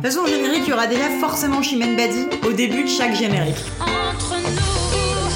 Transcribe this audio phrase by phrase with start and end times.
[0.00, 3.14] toute façon, au générique, il y aura déjà forcément Chimène Badi au début de chaque
[3.14, 3.54] générique.
[3.80, 5.28] Entre nous,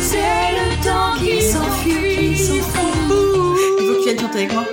[0.00, 2.30] c'est le temps qui s'enfuit.
[2.30, 4.64] Il faut que tu viennes chanter avec moi.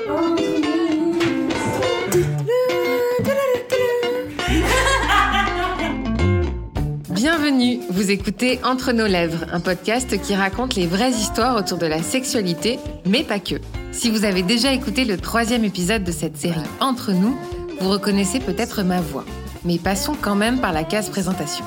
[7.09, 11.87] Bienvenue, vous écoutez Entre nos lèvres, un podcast qui raconte les vraies histoires autour de
[11.87, 12.77] la sexualité,
[13.07, 13.55] mais pas que.
[13.91, 17.35] Si vous avez déjà écouté le troisième épisode de cette série Entre nous,
[17.79, 19.25] vous reconnaissez peut-être ma voix.
[19.65, 21.65] Mais passons quand même par la case présentation.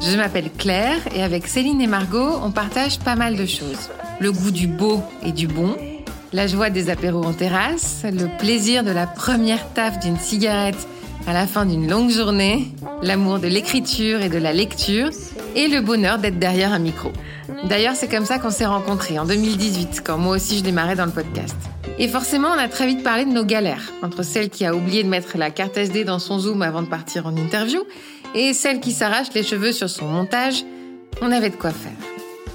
[0.00, 3.90] Je m'appelle Claire et avec Céline et Margot, on partage pas mal de choses.
[4.20, 5.76] Le goût du beau et du bon,
[6.32, 10.86] la joie des apéros en terrasse, le plaisir de la première taffe d'une cigarette
[11.26, 12.68] à la fin d'une longue journée,
[13.02, 15.10] l'amour de l'écriture et de la lecture,
[15.54, 17.10] et le bonheur d'être derrière un micro.
[17.64, 21.06] D'ailleurs, c'est comme ça qu'on s'est rencontrés en 2018, quand moi aussi je démarrais dans
[21.06, 21.56] le podcast.
[21.98, 25.02] Et forcément, on a très vite parlé de nos galères, entre celle qui a oublié
[25.02, 27.82] de mettre la carte SD dans son Zoom avant de partir en interview,
[28.34, 30.64] et celle qui s'arrache les cheveux sur son montage.
[31.22, 31.92] On avait de quoi faire.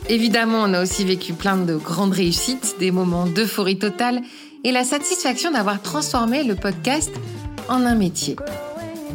[0.10, 4.22] Évidemment, on a aussi vécu plein de grandes réussites, des moments d'euphorie totale,
[4.64, 7.12] et la satisfaction d'avoir transformé le podcast
[7.68, 8.36] en un métier.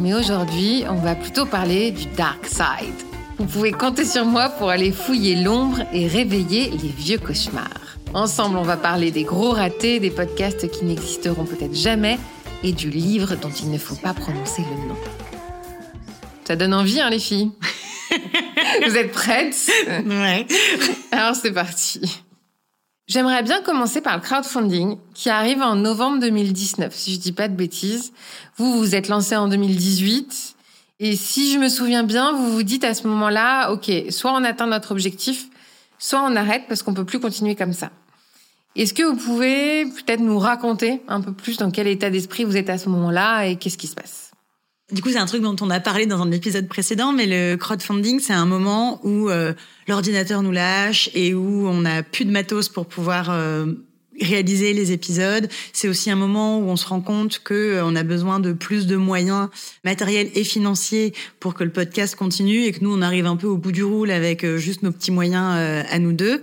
[0.01, 3.06] Mais aujourd'hui, on va plutôt parler du dark side.
[3.39, 7.99] Vous pouvez compter sur moi pour aller fouiller l'ombre et réveiller les vieux cauchemars.
[8.15, 12.19] Ensemble, on va parler des gros ratés, des podcasts qui n'existeront peut-être jamais
[12.63, 14.97] et du livre dont il ne faut pas prononcer le nom.
[16.45, 17.51] Ça donne envie, hein, les filles
[18.87, 19.71] Vous êtes prêtes
[20.07, 20.47] Ouais.
[21.13, 22.23] Alors c'est parti.
[23.07, 27.49] J'aimerais bien commencer par le crowdfunding qui arrive en novembre 2019, si je dis pas
[27.49, 28.13] de bêtises.
[28.57, 30.56] Vous vous êtes lancé en 2018
[30.99, 34.45] et si je me souviens bien, vous vous dites à ce moment-là, OK, soit on
[34.45, 35.49] atteint notre objectif,
[35.99, 37.91] soit on arrête parce qu'on peut plus continuer comme ça.
[38.77, 42.57] Est-ce que vous pouvez peut-être nous raconter un peu plus dans quel état d'esprit vous
[42.57, 44.33] êtes à ce moment-là et qu'est-ce qui se passe?
[44.93, 47.57] Du coup, c'est un truc dont on a parlé dans un épisode précédent, mais le
[47.57, 49.53] crowdfunding, c'est un moment où euh,
[49.89, 53.67] l'ordinateur nous lâche et où on n'a plus de matos pour pouvoir euh,
[54.21, 55.49] réaliser les épisodes.
[55.73, 58.53] C'est aussi un moment où on se rend compte que euh, on a besoin de
[58.53, 59.49] plus de moyens
[59.85, 63.47] matériels et financiers pour que le podcast continue et que nous, on arrive un peu
[63.47, 66.43] au bout du roule avec euh, juste nos petits moyens euh, à nous deux.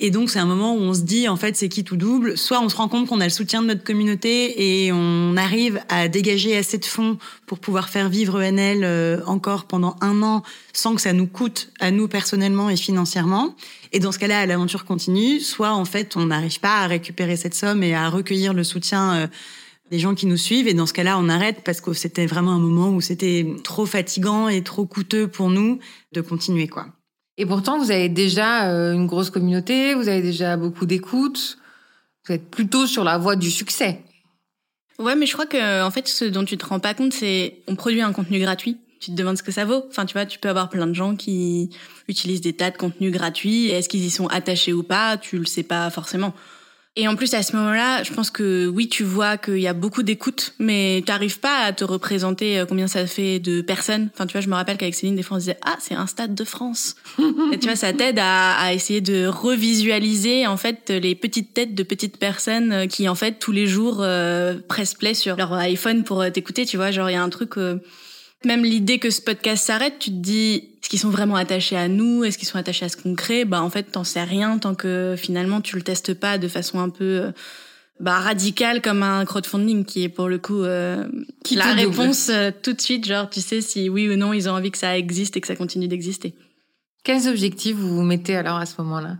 [0.00, 2.38] Et donc, c'est un moment où on se dit, en fait, c'est qui tout double?
[2.38, 5.80] Soit on se rend compte qu'on a le soutien de notre communauté et on arrive
[5.88, 10.44] à dégager assez de fonds pour pouvoir faire vivre ENL euh, encore pendant un an
[10.72, 13.56] sans que ça nous coûte à nous personnellement et financièrement.
[13.92, 15.40] Et dans ce cas-là, l'aventure continue.
[15.40, 19.14] Soit, en fait, on n'arrive pas à récupérer cette somme et à recueillir le soutien
[19.14, 19.26] euh,
[19.90, 20.68] des gens qui nous suivent.
[20.68, 23.84] Et dans ce cas-là, on arrête parce que c'était vraiment un moment où c'était trop
[23.84, 25.80] fatigant et trop coûteux pour nous
[26.12, 26.86] de continuer, quoi.
[27.38, 31.58] Et pourtant, vous avez déjà euh, une grosse communauté, vous avez déjà beaucoup d'écoute.
[32.26, 34.02] Vous êtes plutôt sur la voie du succès.
[34.98, 37.62] Ouais, mais je crois que en fait, ce dont tu te rends pas compte, c'est
[37.68, 38.78] on produit un contenu gratuit.
[39.00, 39.84] Tu te demandes ce que ça vaut.
[39.88, 41.70] Enfin, tu vois, tu peux avoir plein de gens qui
[42.08, 43.68] utilisent des tas de contenus gratuits.
[43.68, 45.16] Est-ce qu'ils y sont attachés ou pas?
[45.16, 46.34] Tu le sais pas forcément.
[47.00, 49.72] Et en plus, à ce moment-là, je pense que oui, tu vois qu'il y a
[49.72, 54.10] beaucoup d'écoute, mais tu n'arrives pas à te représenter euh, combien ça fait de personnes.
[54.12, 56.08] Enfin, tu vois, je me rappelle qu'avec Céline, des fois, on disait ah, c'est un
[56.08, 56.96] stade de France.
[57.52, 61.76] Et tu vois, ça t'aide à, à essayer de revisualiser en fait les petites têtes
[61.76, 65.52] de petites personnes euh, qui en fait tous les jours euh, pressent play sur leur
[65.52, 66.66] iPhone pour euh, t'écouter.
[66.66, 67.58] Tu vois, genre il y a un truc.
[67.58, 67.76] euh,
[68.44, 71.88] même l'idée que ce podcast s'arrête, tu te dis, est-ce qu'ils sont vraiment attachés à
[71.88, 72.24] nous?
[72.24, 73.44] Est-ce qu'ils sont attachés à ce qu'on crée?
[73.44, 76.78] Bah en fait, t'en sais rien tant que finalement tu le testes pas de façon
[76.78, 77.32] un peu euh,
[78.00, 81.06] bah, radicale comme un crowdfunding qui est pour le coup euh,
[81.44, 83.06] Qui la réponse euh, tout de suite.
[83.06, 85.48] Genre, tu sais si oui ou non ils ont envie que ça existe et que
[85.48, 86.34] ça continue d'exister.
[87.02, 89.18] Quels objectifs vous vous mettez alors à ce moment-là?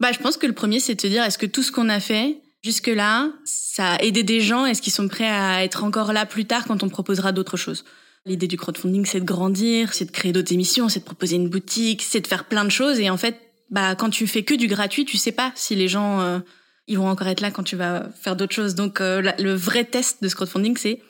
[0.00, 1.88] Bah, je pense que le premier, c'est de te dire, est-ce que tout ce qu'on
[1.88, 4.66] a fait jusque-là, ça a aidé des gens?
[4.66, 7.84] Est-ce qu'ils sont prêts à être encore là plus tard quand on proposera d'autres choses?
[8.26, 11.48] L'idée du crowdfunding, c'est de grandir, c'est de créer d'autres émissions, c'est de proposer une
[11.48, 12.98] boutique, c'est de faire plein de choses.
[12.98, 15.86] Et en fait, bah, quand tu fais que du gratuit, tu sais pas si les
[15.86, 16.40] gens, euh,
[16.88, 18.74] ils vont encore être là quand tu vas faire d'autres choses.
[18.74, 21.00] Donc, euh, le vrai test de ce crowdfunding, c'est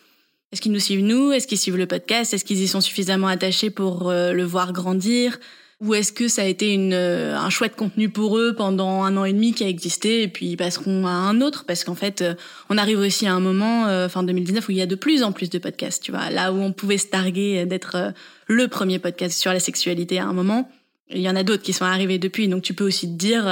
[0.53, 1.33] est-ce qu'ils nous suivent nous?
[1.33, 2.35] Est-ce qu'ils suivent le podcast?
[2.35, 5.39] Est-ce qu'ils y sont suffisamment attachés pour euh, le voir grandir?
[5.81, 9.15] Ou est-ce que ça a été une, euh, un chouette contenu pour eux pendant un
[9.19, 11.65] an et demi qui a existé et puis ils passeront à un autre?
[11.67, 12.35] Parce qu'en fait euh,
[12.71, 15.23] on arrive aussi à un moment euh, fin 2019 où il y a de plus
[15.23, 16.31] en plus de podcasts tu vois.
[16.31, 18.11] Là où on pouvait se targuer d'être euh,
[18.47, 20.71] le premier podcast sur la sexualité à un moment
[21.11, 22.49] il y en a d'autres qui sont arrivés depuis.
[22.49, 23.47] Donc tu peux aussi te dire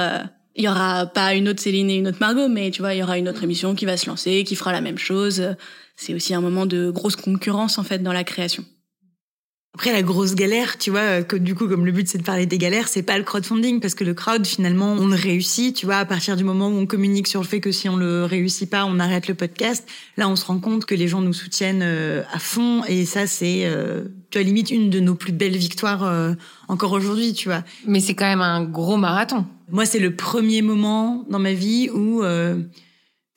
[0.55, 2.99] il y aura pas une autre Céline et une autre Margot mais tu vois il
[2.99, 5.55] y aura une autre émission qui va se lancer qui fera la même chose.
[5.95, 8.65] C'est aussi un moment de grosse concurrence en fait dans la création
[9.75, 12.23] Après la grosse galère, tu vois, euh, que du coup comme le but c'est de
[12.23, 15.75] parler des galères, c'est pas le crowdfunding parce que le crowd finalement on le réussit,
[15.75, 17.97] tu vois, à partir du moment où on communique sur le fait que si on
[17.97, 19.87] le réussit pas, on arrête le podcast.
[20.17, 23.27] Là, on se rend compte que les gens nous soutiennent euh, à fond et ça
[23.27, 24.05] c'est euh,
[24.35, 26.33] tu vois limite une de nos plus belles victoires euh,
[26.67, 27.63] encore aujourd'hui, tu vois.
[27.87, 29.45] Mais c'est quand même un gros marathon.
[29.69, 32.61] Moi, c'est le premier moment dans ma vie où euh,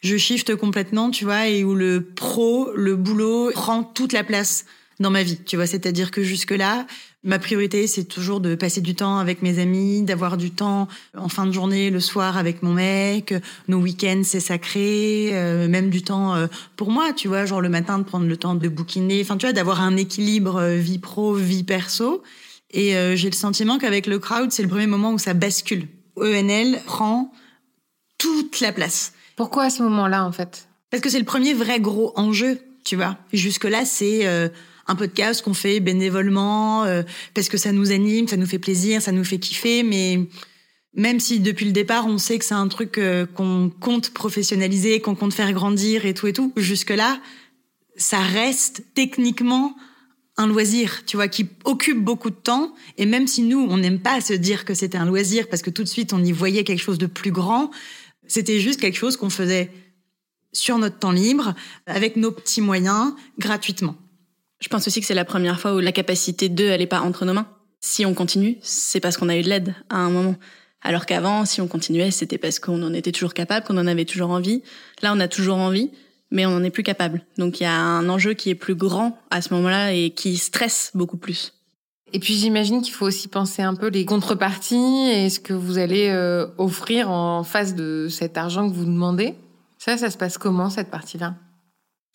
[0.00, 4.64] je shift complètement, tu vois, et où le pro, le boulot prend toute la place
[5.00, 5.66] dans ma vie, tu vois.
[5.66, 6.86] C'est-à-dire que jusque-là,
[7.22, 11.28] ma priorité, c'est toujours de passer du temps avec mes amis, d'avoir du temps en
[11.28, 13.34] fin de journée, le soir avec mon mec.
[13.68, 15.30] Nos week-ends, c'est sacré.
[15.32, 16.46] euh, même du temps euh,
[16.76, 19.20] pour moi, tu vois, genre le matin de prendre le temps de bouquiner.
[19.22, 22.22] Enfin, tu vois, d'avoir un équilibre euh, vie pro, vie perso.
[22.70, 25.86] Et euh, j'ai le sentiment qu'avec le crowd, c'est le premier moment où ça bascule.
[26.16, 27.32] ENL prend
[28.18, 29.12] toute la place.
[29.36, 30.68] Pourquoi à ce moment-là, en fait?
[30.90, 33.16] Parce que c'est le premier vrai gros enjeu, tu vois.
[33.32, 34.48] Jusque-là, c'est euh,
[34.88, 37.02] un podcast qu'on fait bénévolement, euh,
[37.35, 40.26] parce que ça nous anime, ça nous fait plaisir, ça nous fait kiffer, mais
[40.94, 45.00] même si depuis le départ, on sait que c'est un truc euh, qu'on compte professionnaliser,
[45.00, 47.20] qu'on compte faire grandir et tout et tout, jusque-là,
[47.96, 49.76] ça reste techniquement
[50.38, 52.75] un loisir, tu vois, qui occupe beaucoup de temps.
[52.96, 55.70] Et même si nous, on n'aime pas se dire que c'était un loisir parce que
[55.70, 57.70] tout de suite, on y voyait quelque chose de plus grand,
[58.26, 59.70] c'était juste quelque chose qu'on faisait
[60.52, 61.55] sur notre temps libre,
[61.87, 63.96] avec nos petits moyens, gratuitement.
[64.60, 67.25] Je pense aussi que c'est la première fois où la capacité d'eux, elle pas entre
[67.25, 67.46] nos mains.
[67.81, 70.34] Si on continue, c'est parce qu'on a eu de l'aide à un moment.
[70.82, 74.05] Alors qu'avant, si on continuait, c'était parce qu'on en était toujours capable, qu'on en avait
[74.05, 74.62] toujours envie.
[75.02, 75.90] Là, on a toujours envie,
[76.31, 77.22] mais on n'en est plus capable.
[77.37, 80.37] Donc il y a un enjeu qui est plus grand à ce moment-là et qui
[80.37, 81.52] stresse beaucoup plus.
[82.12, 85.78] Et puis j'imagine qu'il faut aussi penser un peu les contreparties et ce que vous
[85.78, 89.34] allez euh, offrir en face de cet argent que vous demandez.
[89.78, 91.34] Ça, ça se passe comment cette partie-là?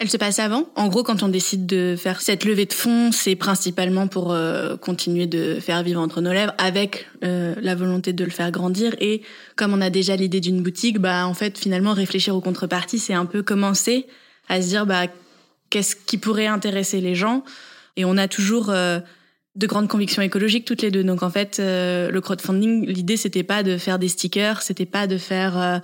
[0.04, 0.68] Elle se passe avant?
[0.76, 4.76] En gros, quand on décide de faire cette levée de fonds, c'est principalement pour euh,
[4.76, 8.94] continuer de faire vivre entre nos lèvres, avec euh, la volonté de le faire grandir.
[9.00, 9.22] Et
[9.56, 13.14] comme on a déjà l'idée d'une boutique, bah en fait, finalement, réfléchir aux contreparties, c'est
[13.14, 14.06] un peu commencer
[14.50, 15.06] à se dire, bah
[15.70, 17.46] qu'est-ce qui pourrait intéresser les gens?
[17.96, 19.00] Et on a toujours euh,
[19.56, 21.06] de grandes convictions écologiques toutes les deux.
[21.06, 25.18] Donc en fait, le crowdfunding, l'idée c'était pas de faire des stickers, c'était pas de
[25.18, 25.82] faire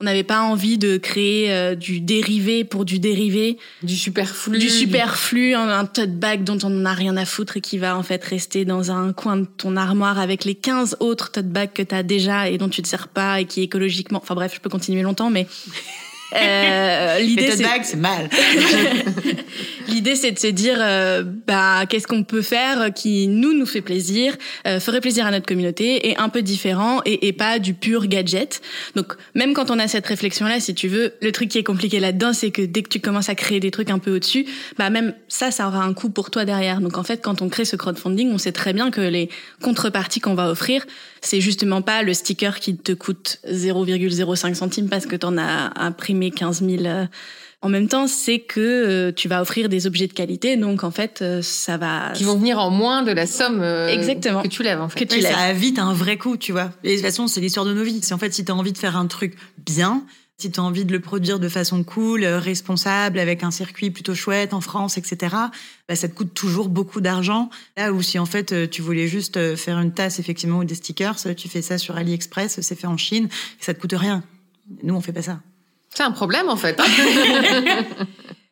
[0.00, 4.58] on n'avait pas envie de créer euh, du dérivé pour du dérivé, Du superflu.
[4.58, 7.96] Du superflu, un, un tote bag dont on n'a rien à foutre et qui va
[7.96, 11.72] en fait rester dans un coin de ton armoire avec les 15 autres tote bags
[11.72, 14.20] que tu as déjà et dont tu te sers pas et qui écologiquement...
[14.22, 15.48] Enfin bref, je peux continuer longtemps, mais...
[16.34, 17.52] Euh, l'idée
[17.82, 18.28] c'est mal.
[19.88, 23.80] L'idée, c'est de se dire, euh, bah, qu'est-ce qu'on peut faire qui nous nous fait
[23.80, 24.36] plaisir,
[24.66, 28.06] euh, ferait plaisir à notre communauté, et un peu différent, et, et pas du pur
[28.06, 28.60] gadget.
[28.96, 32.00] Donc, même quand on a cette réflexion-là, si tu veux, le truc qui est compliqué
[32.00, 34.44] là-dedans, c'est que dès que tu commences à créer des trucs un peu au-dessus,
[34.78, 36.82] bah même ça, ça aura un coût pour toi derrière.
[36.82, 39.30] Donc, en fait, quand on crée ce crowdfunding, on sait très bien que les
[39.62, 40.86] contreparties qu'on va offrir,
[41.22, 46.17] c'est justement pas le sticker qui te coûte 0,05 centimes parce que t'en as imprimé
[46.30, 47.06] 15 000 euh,
[47.60, 50.92] en même temps, c'est que euh, tu vas offrir des objets de qualité, donc en
[50.92, 52.12] fait, euh, ça va.
[52.14, 54.42] qui vont venir en moins de la somme euh, Exactement.
[54.42, 55.04] que tu lèves en fait.
[55.04, 55.32] Que tu lèves.
[55.32, 56.70] ça a vite un vrai coup, tu vois.
[56.84, 57.98] Et de toute façon, c'est l'histoire de nos vies.
[58.02, 59.34] C'est en fait, si tu as envie de faire un truc
[59.66, 60.04] bien,
[60.36, 64.14] si tu as envie de le produire de façon cool, responsable, avec un circuit plutôt
[64.14, 65.34] chouette en France, etc.,
[65.88, 67.50] bah, ça te coûte toujours beaucoup d'argent.
[67.76, 71.16] Là où si en fait tu voulais juste faire une tasse, effectivement, ou des stickers,
[71.36, 73.24] tu fais ça sur AliExpress, c'est fait en Chine,
[73.60, 74.22] et ça te coûte rien.
[74.84, 75.40] Nous, on fait pas ça.
[75.94, 76.80] C'est un problème en fait.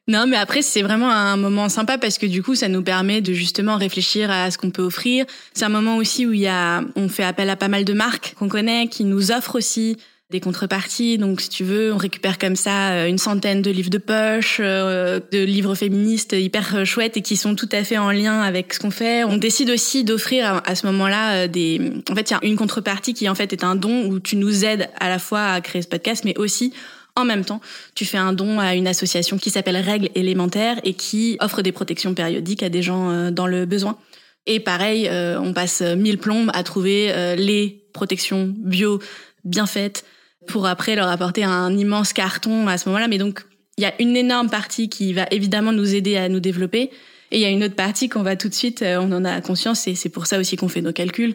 [0.08, 3.20] Non, mais après, c'est vraiment un moment sympa parce que du coup, ça nous permet
[3.20, 5.26] de justement réfléchir à ce qu'on peut offrir.
[5.52, 7.92] C'est un moment aussi où il y a, on fait appel à pas mal de
[7.92, 9.96] marques qu'on connaît, qui nous offrent aussi
[10.30, 11.18] des contreparties.
[11.18, 14.58] Donc, si tu veux, on récupère comme ça euh, une centaine de livres de poche,
[14.60, 18.42] euh, de livres féministes hyper euh, chouettes et qui sont tout à fait en lien
[18.42, 19.24] avec ce qu'on fait.
[19.24, 21.80] On décide aussi d'offrir à, ce moment-là des.
[22.10, 24.36] En fait, il y a une contrepartie qui en fait est un don où tu
[24.36, 26.72] nous aides à la fois à créer ce podcast, mais aussi
[27.16, 27.60] en même temps,
[27.94, 31.72] tu fais un don à une association qui s'appelle Règles élémentaires et qui offre des
[31.72, 33.96] protections périodiques à des gens euh, dans le besoin.
[34.44, 39.00] Et pareil, euh, on passe mille plombes à trouver euh, les protections bio
[39.44, 40.04] bien faites
[40.46, 43.08] pour après leur apporter un immense carton à ce moment-là.
[43.08, 43.44] Mais donc,
[43.78, 46.90] il y a une énorme partie qui va évidemment nous aider à nous développer.
[47.32, 49.40] Et il y a une autre partie qu'on va tout de suite, on en a
[49.40, 51.34] conscience, et c'est pour ça aussi qu'on fait nos calculs,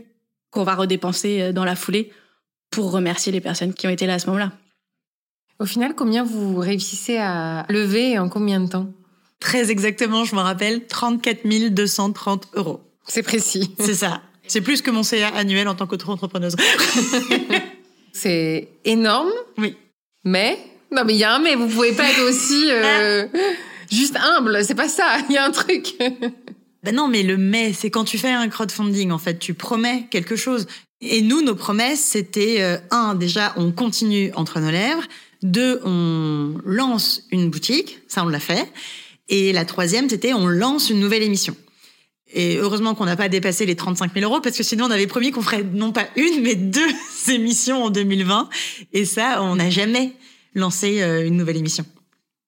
[0.50, 2.14] qu'on va redépenser dans la foulée
[2.70, 4.54] pour remercier les personnes qui ont été là à ce moment-là.
[5.62, 8.88] Au final, combien vous réussissez à lever et en combien de temps?
[9.40, 12.82] Très exactement, je me rappelle, 34 230 euros.
[13.08, 13.72] C'est précis.
[13.80, 14.24] C'est ça.
[14.48, 16.56] C'est plus que mon CA annuel en tant qu'auto-entrepreneuse.
[18.12, 19.78] C'est énorme, Oui.
[20.26, 20.58] mais
[20.92, 21.56] non mais il y a un mais.
[21.56, 23.28] Vous pouvez pas être aussi euh,
[23.92, 24.66] juste humble.
[24.66, 25.18] C'est pas ça.
[25.30, 25.96] Il y a un truc.
[26.84, 30.08] Ben non, mais le mais, c'est quand tu fais un crowdfunding, en fait, tu promets
[30.10, 30.66] quelque chose.
[31.00, 35.04] Et nous, nos promesses, c'était euh, un, déjà, on continue entre nos lèvres.
[35.44, 38.72] Deux, on lance une boutique, ça on l'a fait.
[39.30, 41.56] Et la troisième, c'était on lance une nouvelle émission.
[42.34, 45.08] Et heureusement qu'on n'a pas dépassé les 35 000 euros parce que sinon on avait
[45.08, 46.88] promis qu'on ferait non pas une mais deux
[47.30, 48.50] émissions en 2020.
[48.94, 50.14] Et ça, on n'a jamais
[50.54, 51.86] lancé euh, une nouvelle émission.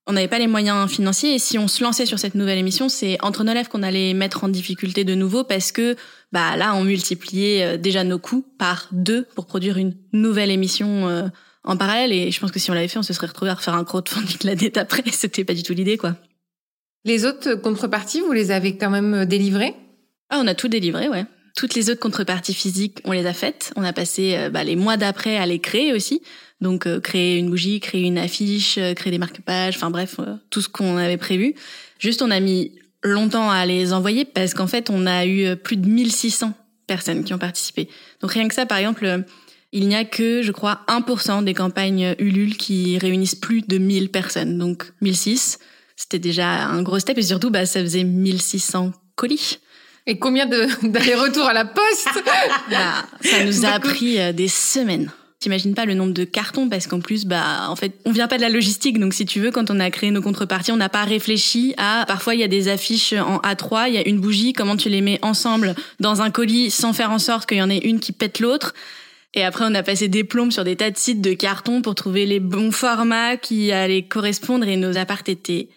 [0.05, 2.89] On n'avait pas les moyens financiers et si on se lançait sur cette nouvelle émission,
[2.89, 5.95] c'est entre nos lèvres qu'on allait mettre en difficulté de nouveau parce que
[6.33, 11.07] bah là, on multipliait euh, déjà nos coûts par deux pour produire une nouvelle émission
[11.07, 11.27] euh,
[11.63, 12.11] en parallèle.
[12.11, 13.83] Et je pense que si on l'avait fait, on se serait retrouvé à refaire un
[13.83, 15.03] crowdfunding l'année d'après.
[15.11, 16.15] C'était pas du tout l'idée, quoi.
[17.05, 19.75] Les autres contreparties, vous les avez quand même délivrées?
[20.29, 21.25] Ah, on a tout délivré, ouais.
[21.55, 23.71] Toutes les autres contreparties physiques, on les a faites.
[23.75, 26.21] On a passé euh, bah, les mois d'après à les créer aussi.
[26.61, 30.61] Donc euh, créer une bougie, créer une affiche, euh, créer des marque-pages, enfin bref, tout
[30.61, 31.53] ce qu'on avait prévu.
[31.99, 32.71] Juste, on a mis
[33.03, 36.53] longtemps à les envoyer parce qu'en fait, on a eu plus de 1600
[36.87, 37.89] personnes qui ont participé.
[38.21, 39.23] Donc rien que ça, par exemple,
[39.73, 44.11] il n'y a que, je crois, 1% des campagnes Ulule qui réunissent plus de 1000
[44.11, 44.57] personnes.
[44.59, 45.57] Donc 1006,
[45.95, 49.59] c'était déjà un gros step et surtout, bah, ça faisait 1600 colis.
[50.05, 52.23] Et combien d'allers-retours à la poste?
[52.69, 55.11] Bah, Ça nous a pris des semaines.
[55.39, 58.37] T'imagines pas le nombre de cartons parce qu'en plus, bah, en fait, on vient pas
[58.37, 58.99] de la logistique.
[58.99, 62.05] Donc, si tu veux, quand on a créé nos contreparties, on n'a pas réfléchi à,
[62.07, 64.87] parfois, il y a des affiches en A3, il y a une bougie, comment tu
[64.89, 67.99] les mets ensemble dans un colis sans faire en sorte qu'il y en ait une
[67.99, 68.73] qui pète l'autre.
[69.35, 71.95] Et après, on a passé des plombes sur des tas de sites de cartons pour
[71.95, 75.69] trouver les bons formats qui allaient correspondre et nos appartes étaient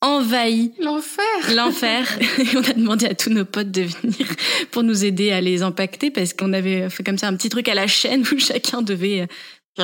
[0.00, 1.24] envahi l'enfer.
[1.54, 2.06] L'enfer.
[2.38, 4.26] Et on a demandé à tous nos potes de venir
[4.70, 7.68] pour nous aider à les impacter parce qu'on avait fait comme ça un petit truc
[7.68, 9.26] à la chaîne où chacun devait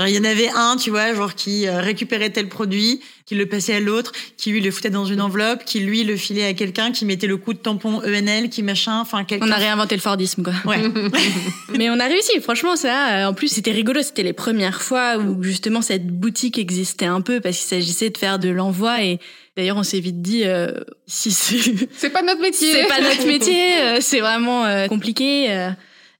[0.06, 3.46] il y en avait un, tu vois, genre qui euh, récupérait tel produit, qui le
[3.46, 6.54] passait à l'autre, qui lui le foutait dans une enveloppe, qui lui le filait à
[6.54, 9.46] quelqu'un, qui mettait le coup de tampon ENL, qui machin, enfin quelqu'un.
[9.46, 10.54] On a réinventé le Fordisme, quoi.
[10.64, 10.82] Ouais.
[11.78, 13.24] Mais on a réussi, franchement, ça.
[13.24, 14.02] Euh, en plus, c'était rigolo.
[14.02, 18.18] C'était les premières fois où justement cette boutique existait un peu parce qu'il s'agissait de
[18.18, 19.20] faire de l'envoi et
[19.56, 20.72] D'ailleurs, on s'est vite dit euh,
[21.06, 25.50] si c'est c'est pas notre métier, c'est pas notre métier, euh, c'est vraiment euh, compliqué,
[25.50, 25.70] euh,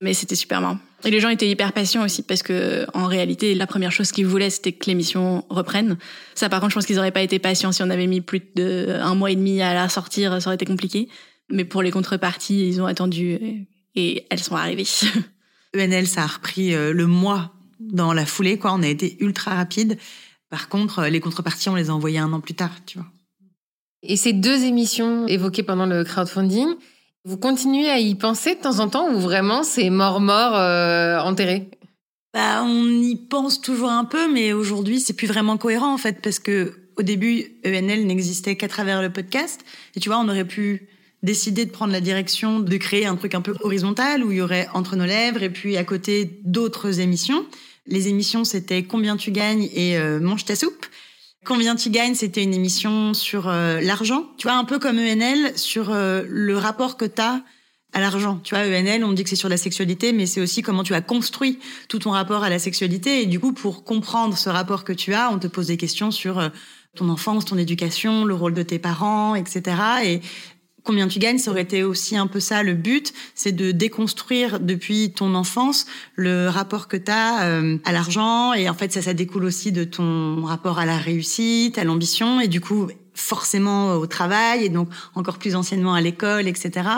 [0.00, 0.78] mais c'était super marrant.
[1.04, 4.26] Et les gens étaient hyper patients aussi parce que en réalité, la première chose qu'ils
[4.26, 5.98] voulaient, c'était que l'émission reprenne.
[6.34, 8.42] Ça, par contre, je pense qu'ils auraient pas été patients si on avait mis plus
[8.54, 11.08] de un mois et demi à la sortir, ça aurait été compliqué.
[11.50, 14.86] Mais pour les contreparties, ils ont attendu et elles sont arrivées.
[15.76, 18.72] ENL, ça a repris le mois dans la foulée, quoi.
[18.72, 19.98] On a été ultra rapide.
[20.48, 23.08] Par contre, les contreparties, on les a envoyées un an plus tard, tu vois.
[24.02, 26.68] Et ces deux émissions évoquées pendant le crowdfunding,
[27.24, 31.70] vous continuez à y penser de temps en temps ou vraiment c'est mort-mort euh, enterré?
[32.34, 36.20] Bah, On y pense toujours un peu, mais aujourd'hui, c'est plus vraiment cohérent en fait,
[36.20, 39.64] parce que au début, ENL n'existait qu'à travers le podcast.
[39.96, 40.88] Et tu vois, on aurait pu
[41.22, 44.40] décider de prendre la direction de créer un truc un peu horizontal où il y
[44.42, 47.46] aurait Entre nos lèvres et puis à côté d'autres émissions.
[47.86, 50.86] Les émissions, c'était Combien tu gagnes et euh, Mange ta soupe.
[51.44, 54.24] Combien tu gagnes, c'était une émission sur euh, l'argent.
[54.38, 57.42] Tu vois, un peu comme ENL, sur euh, le rapport que tu as
[57.92, 58.40] à l'argent.
[58.42, 60.94] Tu vois, ENL, on dit que c'est sur la sexualité, mais c'est aussi comment tu
[60.94, 61.58] as construit
[61.88, 63.22] tout ton rapport à la sexualité.
[63.22, 66.10] Et du coup, pour comprendre ce rapport que tu as, on te pose des questions
[66.10, 66.48] sur euh,
[66.96, 69.76] ton enfance, ton éducation, le rôle de tes parents, etc.
[70.04, 70.20] Et
[70.84, 74.60] combien tu gagnes, ça aurait été aussi un peu ça le but, c'est de déconstruire
[74.60, 79.02] depuis ton enfance le rapport que tu as euh, à l'argent et en fait ça
[79.02, 83.94] ça découle aussi de ton rapport à la réussite, à l'ambition et du coup forcément
[83.94, 86.88] au travail et donc encore plus anciennement à l'école, etc.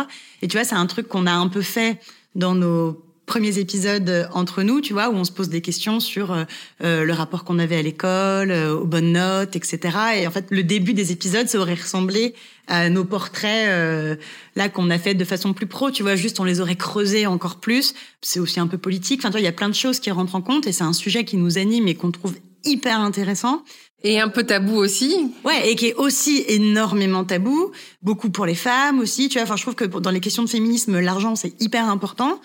[0.42, 2.00] Et tu vois, c'est un truc qu'on a un peu fait
[2.34, 6.32] dans nos premiers épisodes entre nous, tu vois, où on se pose des questions sur
[6.32, 6.44] euh,
[6.82, 9.98] euh le rapport qu'on avait à l'école, euh, aux bonnes notes, etc.
[10.16, 12.34] Et en fait, le début des épisodes, ça aurait ressemblé
[12.68, 14.16] à nos portraits euh,
[14.54, 17.26] là qu'on a fait de façon plus pro, tu vois, juste on les aurait creusés
[17.26, 17.94] encore plus.
[18.22, 19.20] C'est aussi un peu politique.
[19.20, 20.84] Enfin, tu vois, il y a plein de choses qui rentrent en compte et c'est
[20.84, 23.62] un sujet qui nous anime et qu'on trouve hyper intéressant.
[24.02, 25.32] Et un peu tabou aussi.
[25.44, 29.44] Ouais, et qui est aussi énormément tabou, beaucoup pour les femmes aussi, tu vois.
[29.44, 32.40] Enfin, je trouve que dans les questions de féminisme, l'argent c'est hyper important.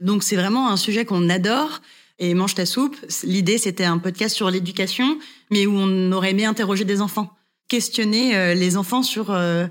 [0.00, 1.80] Donc c'est vraiment un sujet qu'on adore.
[2.18, 5.18] Et Mange ta soupe, l'idée c'était un podcast sur l'éducation,
[5.50, 7.36] mais où on aurait aimé interroger des enfants,
[7.68, 9.66] questionner euh, les enfants sur euh,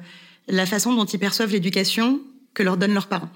[0.48, 2.22] la façon dont ils perçoivent l'éducation
[2.54, 3.32] que leur donnent leurs parents.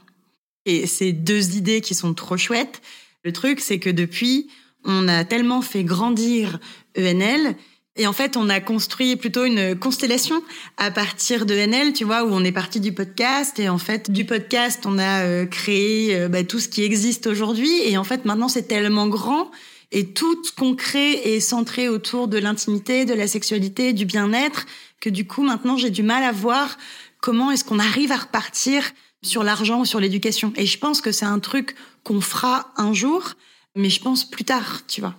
[0.65, 2.81] Et c'est deux idées qui sont trop chouettes.
[3.23, 4.49] Le truc, c'est que depuis,
[4.85, 6.59] on a tellement fait grandir
[6.97, 7.55] ENL
[7.99, 10.41] et en fait, on a construit plutôt une constellation
[10.77, 13.59] à partir de NL, tu vois, où on est parti du podcast.
[13.59, 17.27] Et en fait, du podcast, on a euh, créé euh, bah, tout ce qui existe
[17.27, 17.69] aujourd'hui.
[17.83, 19.51] Et en fait, maintenant, c'est tellement grand.
[19.91, 20.37] Et tout
[20.77, 24.65] crée est centré autour de l'intimité, de la sexualité, du bien-être,
[25.01, 26.77] que du coup, maintenant, j'ai du mal à voir
[27.19, 28.83] comment est-ce qu'on arrive à repartir
[29.23, 30.53] sur l'argent ou sur l'éducation.
[30.55, 31.75] Et je pense que c'est un truc
[32.05, 33.33] qu'on fera un jour,
[33.75, 35.15] mais je pense plus tard, tu vois.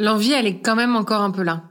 [0.00, 1.62] L'envie, elle est quand même encore un peu là.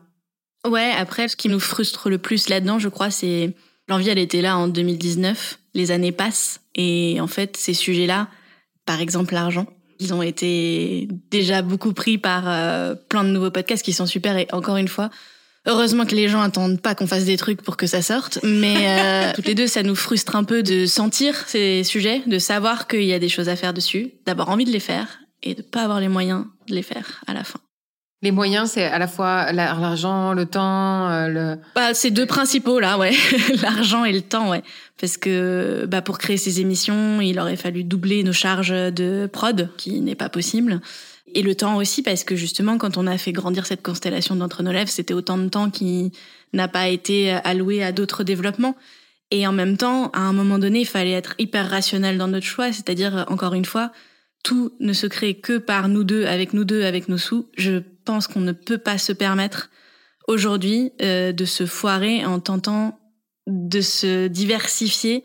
[0.65, 3.53] Ouais, après, ce qui nous frustre le plus là-dedans, je crois, c'est
[3.87, 5.59] l'envie, elle était là en 2019.
[5.73, 8.27] Les années passent et en fait, ces sujets-là,
[8.85, 9.67] par exemple l'argent,
[9.99, 14.37] ils ont été déjà beaucoup pris par euh, plein de nouveaux podcasts qui sont super
[14.37, 15.09] et encore une fois,
[15.65, 18.75] heureusement que les gens attendent pas qu'on fasse des trucs pour que ça sorte, mais
[18.87, 22.87] euh, toutes les deux, ça nous frustre un peu de sentir ces sujets, de savoir
[22.87, 25.61] qu'il y a des choses à faire dessus, d'avoir envie de les faire et de
[25.61, 27.59] pas avoir les moyens de les faire à la fin.
[28.23, 31.57] Les moyens, c'est à la fois l'argent, le temps, euh, le.
[31.75, 33.11] Bah, ces deux principaux là, ouais,
[33.61, 34.63] l'argent et le temps, ouais,
[34.99, 39.69] parce que bah pour créer ces émissions, il aurait fallu doubler nos charges de prod,
[39.77, 40.81] qui n'est pas possible,
[41.35, 44.63] et le temps aussi parce que justement quand on a fait grandir cette constellation d'entre
[44.63, 46.11] nos lèvres, c'était autant de temps qui
[46.53, 48.75] n'a pas été alloué à d'autres développements.
[49.29, 52.45] Et en même temps, à un moment donné, il fallait être hyper rationnel dans notre
[52.45, 53.91] choix, c'est-à-dire encore une fois,
[54.43, 57.49] tout ne se crée que par nous deux, avec nous deux, avec nos sous.
[57.57, 59.69] Je pense qu'on ne peut pas se permettre
[60.27, 62.99] aujourd'hui euh, de se foirer en tentant
[63.47, 65.23] de se diversifier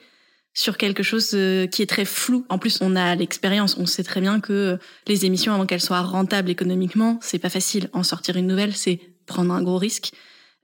[0.54, 2.44] sur quelque chose euh, qui est très flou.
[2.48, 6.02] En plus, on a l'expérience, on sait très bien que les émissions, avant qu'elles soient
[6.02, 7.88] rentables économiquement, c'est pas facile.
[7.92, 10.12] En sortir une nouvelle, c'est prendre un gros risque.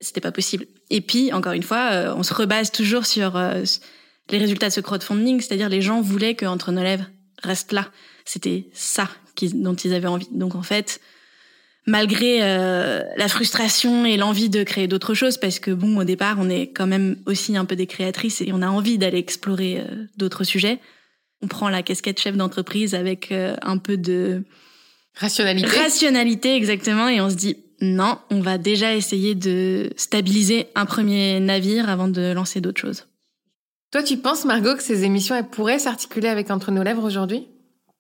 [0.01, 0.67] C'était pas possible.
[0.91, 3.41] Et puis, encore une fois, euh, on se rebase toujours sur
[4.31, 7.07] les résultats de ce crowdfunding, c'est-à-dire les gens voulaient que Entre nos lèvres
[7.43, 7.89] reste là.
[8.25, 9.09] C'était ça
[9.55, 10.29] dont ils avaient envie.
[10.33, 11.01] Donc en fait,
[11.89, 16.37] malgré euh, la frustration et l'envie de créer d'autres choses, parce que bon, au départ,
[16.39, 19.81] on est quand même aussi un peu des créatrices et on a envie d'aller explorer
[19.81, 20.81] euh, d'autres sujets.
[21.43, 24.45] On prend la casquette chef d'entreprise avec euh, un peu de
[25.15, 25.67] rationalité.
[25.67, 31.41] Rationalité, exactement, et on se dit non, on va déjà essayer de stabiliser un premier
[31.41, 33.07] navire avant de lancer d'autres choses.
[33.93, 37.47] Toi, tu penses, Margot, que ces émissions elles pourraient s'articuler avec Entre nos lèvres aujourd'hui?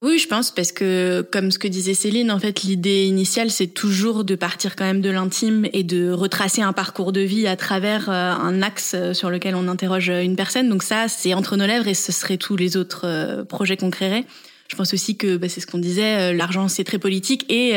[0.00, 3.66] Oui, je pense parce que comme ce que disait Céline, en fait, l'idée initiale, c'est
[3.66, 7.56] toujours de partir quand même de l'intime et de retracer un parcours de vie à
[7.56, 10.68] travers euh, un axe euh, sur lequel on interroge une personne.
[10.68, 13.90] Donc ça, c'est entre nos lèvres et ce serait tous les autres euh, projets qu'on
[13.90, 14.24] créerait.
[14.68, 17.72] Je pense aussi que bah, c'est ce qu'on disait, l'argent c'est très politique et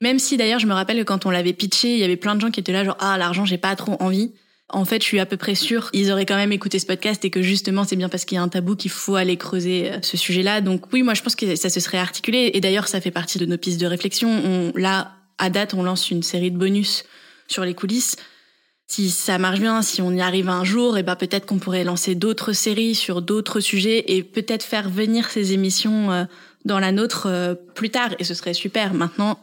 [0.00, 2.36] même si d'ailleurs je me rappelle que quand on l'avait pitché, il y avait plein
[2.36, 4.30] de gens qui étaient là genre ah l'argent j'ai pas trop envie
[4.68, 7.24] en fait, je suis à peu près sûre ils auraient quand même écouté ce podcast
[7.24, 9.92] et que justement, c'est bien parce qu'il y a un tabou qu'il faut aller creuser
[9.92, 10.60] euh, ce sujet-là.
[10.60, 12.50] Donc oui, moi, je pense que ça se serait articulé.
[12.54, 14.28] Et d'ailleurs, ça fait partie de nos pistes de réflexion.
[14.28, 17.04] On, là, à date, on lance une série de bonus
[17.46, 18.16] sur les coulisses.
[18.88, 21.58] Si ça marche bien, si on y arrive un jour, et eh ben peut-être qu'on
[21.58, 26.24] pourrait lancer d'autres séries sur d'autres sujets et peut-être faire venir ces émissions euh,
[26.64, 28.10] dans la nôtre euh, plus tard.
[28.18, 28.94] Et ce serait super.
[28.94, 29.38] Maintenant,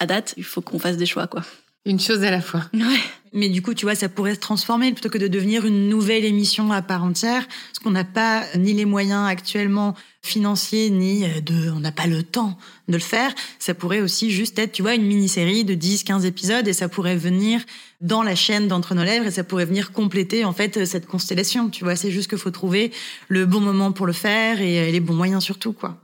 [0.00, 1.42] à date, il faut qu'on fasse des choix, quoi.
[1.84, 2.64] Une chose à la fois.
[2.74, 3.00] Ouais.
[3.32, 6.24] Mais du coup, tu vois, ça pourrait se transformer plutôt que de devenir une nouvelle
[6.24, 11.40] émission à part entière, parce qu'on n'a pas ni les moyens actuellement financiers, ni euh,
[11.40, 13.34] de, on n'a pas le temps de le faire.
[13.58, 16.88] Ça pourrait aussi juste être, tu vois, une mini-série de 10, 15 épisodes et ça
[16.88, 17.60] pourrait venir
[18.00, 21.68] dans la chaîne d'entre nos lèvres et ça pourrait venir compléter, en fait, cette constellation.
[21.68, 22.92] Tu vois, c'est juste qu'il faut trouver
[23.28, 25.98] le bon moment pour le faire et les bons moyens surtout, quoi.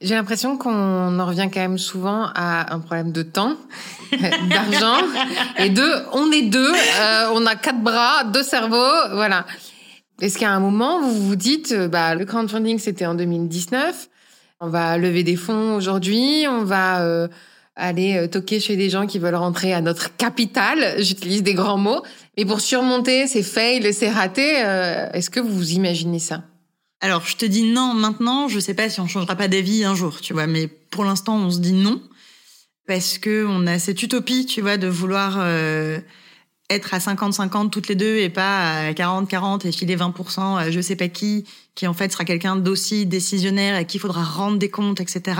[0.00, 3.56] J'ai l'impression qu'on en revient quand même souvent à un problème de temps,
[4.48, 5.04] d'argent
[5.58, 5.82] et de
[6.12, 9.44] on est deux, euh, on a quatre bras, deux cerveaux, voilà.
[10.20, 14.08] Est-ce qu'à un moment vous vous dites euh, bah le crowdfunding c'était en 2019,
[14.60, 17.26] on va lever des fonds aujourd'hui, on va euh,
[17.74, 22.04] aller toquer chez des gens qui veulent rentrer à notre capital, j'utilise des grands mots,
[22.36, 24.58] mais pour surmonter ces fails, ces ratés,
[25.12, 26.42] est-ce que vous imaginez ça?
[27.00, 28.48] Alors, je te dis non maintenant.
[28.48, 30.46] Je sais pas si on changera pas d'avis un jour, tu vois.
[30.46, 32.02] Mais pour l'instant, on se dit non
[32.86, 36.00] parce que on a cette utopie, tu vois, de vouloir euh,
[36.70, 40.80] être à 50-50 toutes les deux et pas à 40-40 et filer 20% à je
[40.80, 44.58] sais pas qui, qui en fait sera quelqu'un d'aussi décisionnaire à qui il faudra rendre
[44.58, 45.38] des comptes, etc.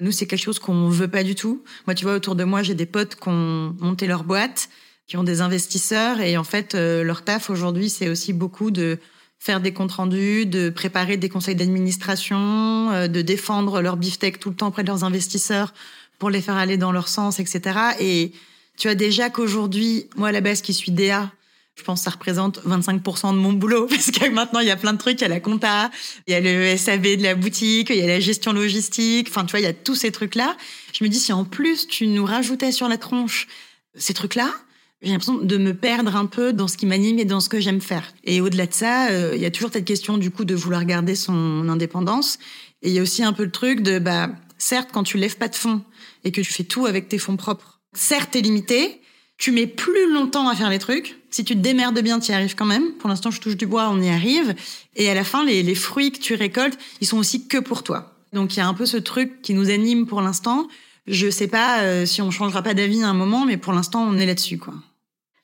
[0.00, 1.64] Nous, c'est quelque chose qu'on veut pas du tout.
[1.88, 4.68] Moi, tu vois, autour de moi, j'ai des potes qui ont monté leur boîte,
[5.08, 9.00] qui ont des investisseurs et en fait, euh, leur taf aujourd'hui, c'est aussi beaucoup de
[9.38, 14.50] faire des comptes rendus, de préparer des conseils d'administration, euh, de défendre leur beefsteak tout
[14.50, 15.72] le temps auprès de leurs investisseurs
[16.18, 17.78] pour les faire aller dans leur sens, etc.
[18.00, 18.32] Et
[18.76, 21.30] tu as déjà qu'aujourd'hui, moi à la base qui suis DA,
[21.76, 24.76] je pense que ça représente 25% de mon boulot parce que maintenant il y a
[24.76, 25.90] plein de trucs, il y a la compta,
[26.26, 29.44] il y a le SAV de la boutique, il y a la gestion logistique, enfin
[29.44, 30.56] tu vois, il y a tous ces trucs-là.
[30.92, 33.46] Je me dis si en plus tu nous rajoutais sur la tronche
[33.94, 34.52] ces trucs-là,
[35.02, 37.60] j'ai l'impression de me perdre un peu dans ce qui m'anime et dans ce que
[37.60, 38.12] j'aime faire.
[38.24, 40.84] Et au-delà de ça, euh, il y a toujours cette question du coup de vouloir
[40.84, 42.38] garder son indépendance.
[42.82, 45.36] Et il y a aussi un peu le truc de, bah, certes, quand tu lèves
[45.36, 45.82] pas de fonds
[46.24, 49.00] et que tu fais tout avec tes fonds propres, certes, t'es limité,
[49.36, 52.34] tu mets plus longtemps à faire les trucs, Si tu te démerdes bien, tu y
[52.34, 52.92] arrives quand même.
[52.98, 54.54] Pour l'instant, je touche du bois, on y arrive.
[54.96, 58.14] Et à la fin, les, fruits que tu récoltes, ils sont aussi que pour toi.
[58.32, 60.66] Donc il y a un peu ce truc qui nous anime pour l'instant.
[61.06, 64.02] Je sais pas euh, si on changera pas d'avis à un moment, mais pour l'instant,
[64.02, 64.74] on est là-dessus, quoi.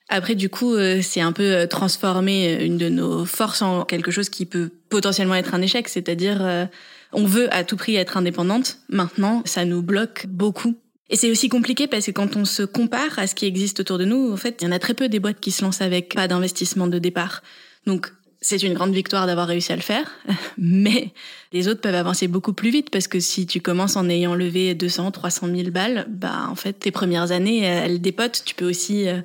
[0.09, 4.11] Après, du coup, euh, c'est un peu euh, transformer une de nos forces en quelque
[4.11, 5.89] chose qui peut potentiellement être un échec.
[5.89, 6.69] C'est-à-dire,
[7.11, 8.79] on veut à tout prix être indépendante.
[8.89, 10.75] Maintenant, ça nous bloque beaucoup.
[11.09, 13.97] Et c'est aussi compliqué parce que quand on se compare à ce qui existe autour
[13.97, 15.81] de nous, en fait, il y en a très peu des boîtes qui se lancent
[15.81, 17.43] avec pas d'investissement de départ.
[17.85, 20.11] Donc, c'est une grande victoire d'avoir réussi à le faire,
[20.57, 21.13] mais
[21.51, 24.75] les autres peuvent avancer beaucoup plus vite parce que si tu commences en ayant levé
[24.75, 28.43] 200, 300 000 balles, bah en fait tes premières années elles dépotent.
[28.45, 29.21] Tu peux aussi euh,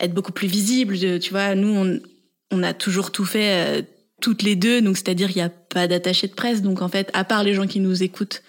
[0.00, 0.98] être beaucoup plus visible.
[1.20, 2.00] Tu vois, nous on,
[2.50, 3.82] on a toujours tout fait euh,
[4.20, 7.10] toutes les deux, donc c'est-à-dire il n'y a pas d'attaché de presse, donc en fait
[7.12, 8.42] à part les gens qui nous écoutent,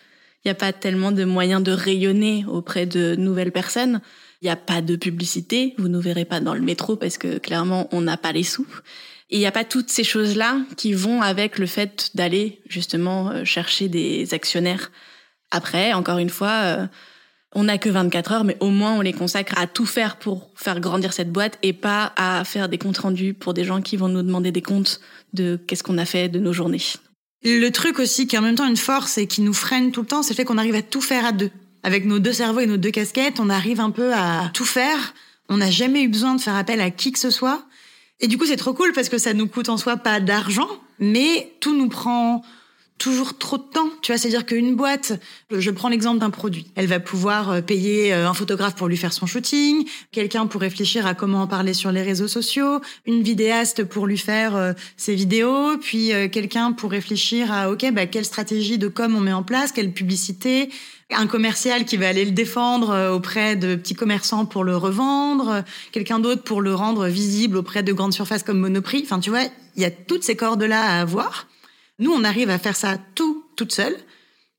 [0.44, 4.02] il n'y a pas tellement de moyens de rayonner auprès de nouvelles personnes.
[4.42, 7.38] Il n'y a pas de publicité, vous nous verrez pas dans le métro parce que
[7.38, 8.68] clairement on n'a pas les sous.
[9.30, 13.32] Et il n'y a pas toutes ces choses-là qui vont avec le fait d'aller justement
[13.32, 14.92] euh, chercher des actionnaires.
[15.50, 16.88] Après, encore une fois, euh,
[17.56, 20.50] on n'a que 24 heures, mais au moins on les consacre à tout faire pour
[20.56, 23.98] faire grandir cette boîte et pas à faire des comptes rendus pour des gens qui
[23.98, 25.00] vont nous demander des comptes
[25.34, 26.82] de qu'est-ce qu'on a fait de nos journées.
[27.44, 30.02] Le truc aussi qui est en même temps une force et qui nous freine tout
[30.02, 31.52] le temps, c'est le fait qu'on arrive à tout faire à deux.
[31.84, 35.14] Avec nos deux cerveaux et nos deux casquettes, on arrive un peu à tout faire.
[35.50, 37.66] On n'a jamais eu besoin de faire appel à qui que ce soit.
[38.22, 40.70] Et du coup, c'est trop cool parce que ça nous coûte en soi pas d'argent,
[41.00, 42.42] mais tout nous prend
[43.04, 43.90] toujours trop de temps.
[44.02, 45.20] Tu vois, c'est-à-dire qu'une boîte,
[45.52, 48.96] je prends l'exemple d'un produit, elle va pouvoir euh, payer euh, un photographe pour lui
[48.96, 53.22] faire son shooting, quelqu'un pour réfléchir à comment en parler sur les réseaux sociaux, une
[53.22, 58.24] vidéaste pour lui faire euh, ses vidéos, puis quelqu'un pour réfléchir à ok, bah quelle
[58.24, 60.70] stratégie de com on met en place, quelle publicité,
[61.12, 66.20] un commercial qui va aller le défendre auprès de petits commerçants pour le revendre, quelqu'un
[66.20, 69.02] d'autre pour le rendre visible auprès de grandes surfaces comme Monoprix.
[69.04, 69.44] Enfin, tu vois,
[69.76, 71.48] il y a toutes ces cordes-là à avoir.
[72.04, 73.96] Nous, on arrive à faire ça tout, toute seule.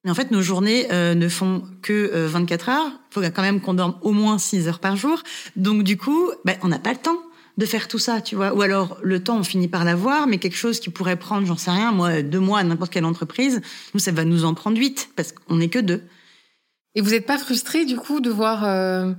[0.03, 2.87] Mais en fait, nos journées euh, ne font que 24 euh, heures.
[3.11, 5.23] Il faut quand même qu'on dorme au moins 6 heures par jour.
[5.55, 7.19] Donc, du coup, ben, on n'a pas le temps
[7.59, 8.55] de faire tout ça, tu vois.
[8.55, 11.59] Ou alors, le temps, on finit par l'avoir, mais quelque chose qui pourrait prendre, j'en
[11.59, 13.61] sais rien, moi, deux mois à n'importe quelle entreprise,
[13.93, 16.03] nous, ça va nous en prendre huit, parce qu'on n'est que deux.
[16.95, 19.13] Et vous n'êtes pas frustré, du coup, de voir euh,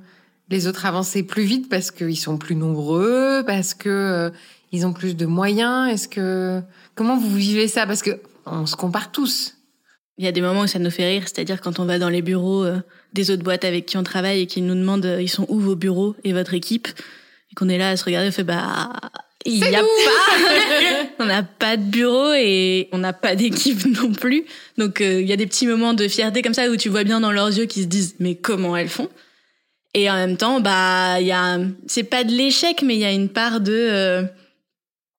[0.50, 4.32] les autres avancer plus vite parce qu'ils sont plus nombreux, parce que
[4.76, 6.62] ils ont plus de moyens Est-ce que
[6.96, 7.86] comment vous vivez ça?
[7.88, 9.56] Parce que on se compare tous.
[10.18, 12.10] Il y a des moments où ça nous fait rire, c'est-à-dire quand on va dans
[12.10, 12.80] les bureaux euh,
[13.14, 15.60] des autres boîtes avec qui on travaille et qui nous demandent euh, ils sont où
[15.60, 16.88] vos bureaux et votre équipe?
[17.52, 18.94] Et qu'on est là à se regarder, on fait bah
[19.46, 19.86] il y a pas
[21.20, 24.46] on n'a pas de bureau et on n'a pas d'équipe non plus.
[24.78, 27.04] Donc euh, il y a des petits moments de fierté comme ça où tu vois
[27.04, 29.10] bien dans leurs yeux qu'ils se disent mais comment elles font?
[29.94, 33.06] Et en même temps, bah il y a c'est pas de l'échec mais il y
[33.06, 34.26] a une part de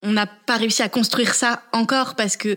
[0.02, 2.56] on n'a pas réussi à construire ça encore parce que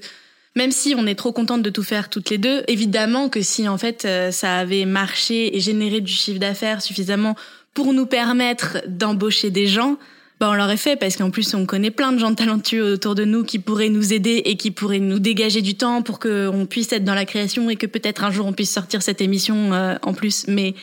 [0.55, 3.67] même si on est trop contente de tout faire toutes les deux, évidemment que si
[3.67, 7.35] en fait euh, ça avait marché et généré du chiffre d'affaires suffisamment
[7.73, 9.97] pour nous permettre d'embaucher des gens,
[10.39, 13.25] bah on l'aurait fait parce qu'en plus on connaît plein de gens talentueux autour de
[13.25, 16.91] nous qui pourraient nous aider et qui pourraient nous dégager du temps pour qu'on puisse
[16.91, 19.95] être dans la création et que peut-être un jour on puisse sortir cette émission euh,
[20.01, 20.45] en plus.
[20.47, 20.75] Mais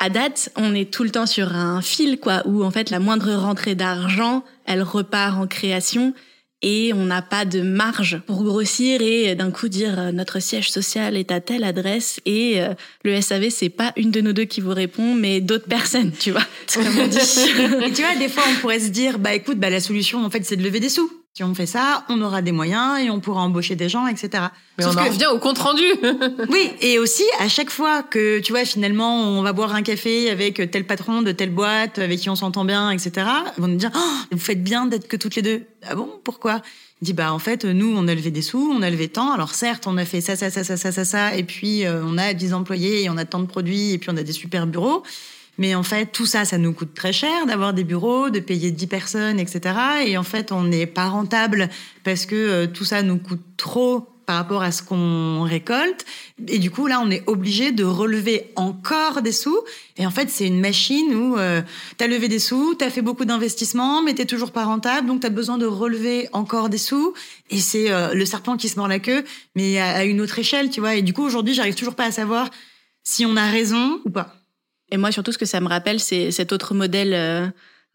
[0.00, 2.98] à date, on est tout le temps sur un fil, quoi, où en fait la
[2.98, 6.14] moindre rentrée d'argent, elle repart en création
[6.62, 10.70] et on n'a pas de marge pour grossir et d'un coup dire euh, notre siège
[10.70, 14.44] social est à telle adresse et euh, le SAV c'est pas une de nos deux
[14.44, 16.44] qui vous répond mais d'autres personnes, tu vois.
[16.74, 17.16] Comme on dit.
[17.16, 20.30] et tu vois, des fois on pourrait se dire bah écoute, bah la solution en
[20.30, 21.10] fait c'est de lever des sous.
[21.32, 24.46] Si on fait ça, on aura des moyens et on pourra embaucher des gens, etc.
[24.78, 25.84] Mais on en revient au compte rendu.
[26.48, 30.28] oui, et aussi à chaque fois que tu vois finalement on va boire un café
[30.28, 33.28] avec tel patron de telle boîte avec qui on s'entend bien, etc.
[33.56, 35.62] Ils vont nous dire oh, vous faites bien d'être que toutes les deux.
[35.86, 36.62] Ah bon Pourquoi?
[37.00, 39.30] Il dit bah en fait nous on a levé des sous, on a levé tant.
[39.30, 42.02] Alors certes on a fait ça ça ça ça ça ça ça et puis euh,
[42.04, 44.32] on a 10 employés et on a tant de produits et puis on a des
[44.32, 45.04] super bureaux.
[45.60, 48.70] Mais en fait, tout ça, ça nous coûte très cher d'avoir des bureaux, de payer
[48.70, 49.74] 10 personnes, etc.
[50.06, 51.68] Et en fait, on n'est pas rentable
[52.02, 56.06] parce que euh, tout ça nous coûte trop par rapport à ce qu'on récolte.
[56.48, 59.58] Et du coup, là, on est obligé de relever encore des sous.
[59.98, 61.60] Et en fait, c'est une machine où euh,
[61.98, 65.08] tu as levé des sous, tu as fait beaucoup d'investissements, mais tu toujours pas rentable,
[65.08, 67.12] donc tu as besoin de relever encore des sous.
[67.50, 69.24] Et c'est euh, le serpent qui se mord la queue,
[69.56, 70.94] mais à, à une autre échelle, tu vois.
[70.94, 72.48] Et du coup, aujourd'hui, j'arrive toujours pas à savoir
[73.02, 74.39] si on a raison ou pas.
[74.90, 77.46] Et moi, surtout, ce que ça me rappelle, c'est cet autre modèle euh,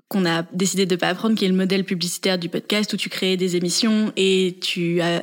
[0.07, 3.09] qu'on a décidé de pas apprendre, qui est le modèle publicitaire du podcast, où tu
[3.09, 5.21] créais des émissions et tu as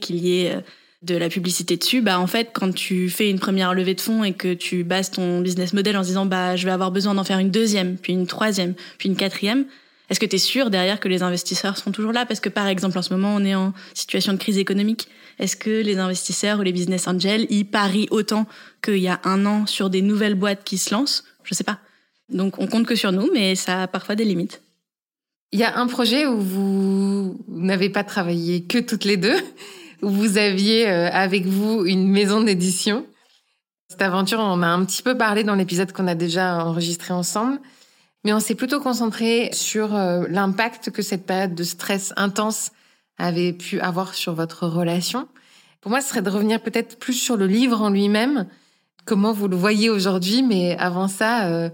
[0.00, 0.60] qu'il y ait euh,
[1.02, 2.00] de la publicité dessus.
[2.00, 5.10] Bah, en fait, quand tu fais une première levée de fonds et que tu bases
[5.10, 7.96] ton business model en se disant, bah, je vais avoir besoin d'en faire une deuxième,
[7.96, 9.64] puis une troisième, puis une quatrième,
[10.12, 12.26] Est-ce que tu es sûr derrière que les investisseurs seront toujours là?
[12.26, 15.08] Parce que par exemple, en ce moment, on est en situation de crise économique.
[15.38, 18.46] Est-ce que les investisseurs ou les business angels, ils parient autant
[18.82, 21.24] qu'il y a un an sur des nouvelles boîtes qui se lancent?
[21.44, 21.78] Je sais pas.
[22.28, 24.60] Donc on compte que sur nous, mais ça a parfois des limites.
[25.50, 29.38] Il y a un projet où vous n'avez pas travaillé que toutes les deux,
[30.02, 33.06] où vous aviez euh, avec vous une maison d'édition.
[33.88, 37.14] Cette aventure, on en a un petit peu parlé dans l'épisode qu'on a déjà enregistré
[37.14, 37.60] ensemble,
[38.24, 42.70] mais on s'est plutôt concentré sur euh, l'impact que cette période de stress intense
[43.18, 45.28] avait pu avoir sur votre relation.
[45.80, 48.46] Pour moi, ce serait de revenir peut-être plus sur le livre en lui-même,
[49.04, 51.68] comment vous le voyez aujourd'hui, mais avant ça, euh,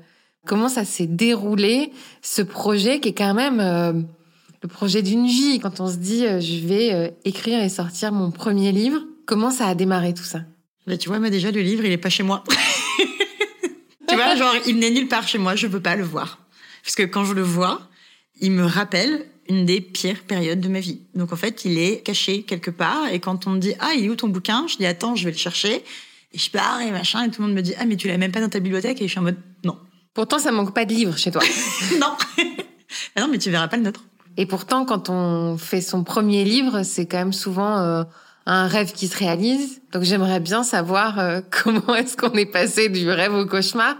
[0.46, 3.92] comment ça s'est déroulé, ce projet qui est quand même euh,
[4.62, 5.60] le projet d'une vie.
[5.60, 9.74] Quand on se dit, je vais écrire et sortir mon premier livre, comment ça a
[9.74, 10.40] démarré tout ça?
[10.88, 12.42] Bah, tu vois, moi déjà, le livre, il est pas chez moi.
[14.18, 16.38] vois, genre, il n'est nulle part chez moi, je peux pas le voir.
[16.82, 17.88] Parce que quand je le vois,
[18.40, 21.00] il me rappelle une des pires périodes de ma vie.
[21.14, 23.08] Donc en fait, il est caché quelque part.
[23.10, 24.66] Et quand on me dit, ah, il est où ton bouquin?
[24.68, 25.84] Je dis, attends, je vais le chercher.
[26.32, 27.24] Et je pars et machin.
[27.24, 29.00] Et tout le monde me dit, ah, mais tu l'as même pas dans ta bibliothèque?
[29.00, 29.78] Et je suis en mode, non.
[30.14, 31.42] Pourtant, ça manque pas de livres chez toi.
[32.00, 32.16] non.
[33.14, 34.04] Ah non, mais tu verras pas le nôtre.
[34.38, 38.04] Et pourtant, quand on fait son premier livre, c'est quand même souvent euh,
[38.48, 39.82] un rêve qui se réalise.
[39.92, 43.96] Donc j'aimerais bien savoir euh, comment est-ce qu'on est passé du rêve au cauchemar.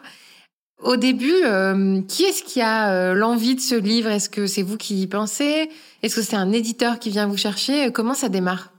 [0.83, 4.11] Au début, euh, qui est-ce qui a euh, l'envie de ce livre?
[4.11, 5.69] Est-ce que c'est vous qui y pensez?
[6.03, 7.91] Est-ce que c'est un éditeur qui vient vous chercher?
[7.93, 8.73] Comment ça démarre?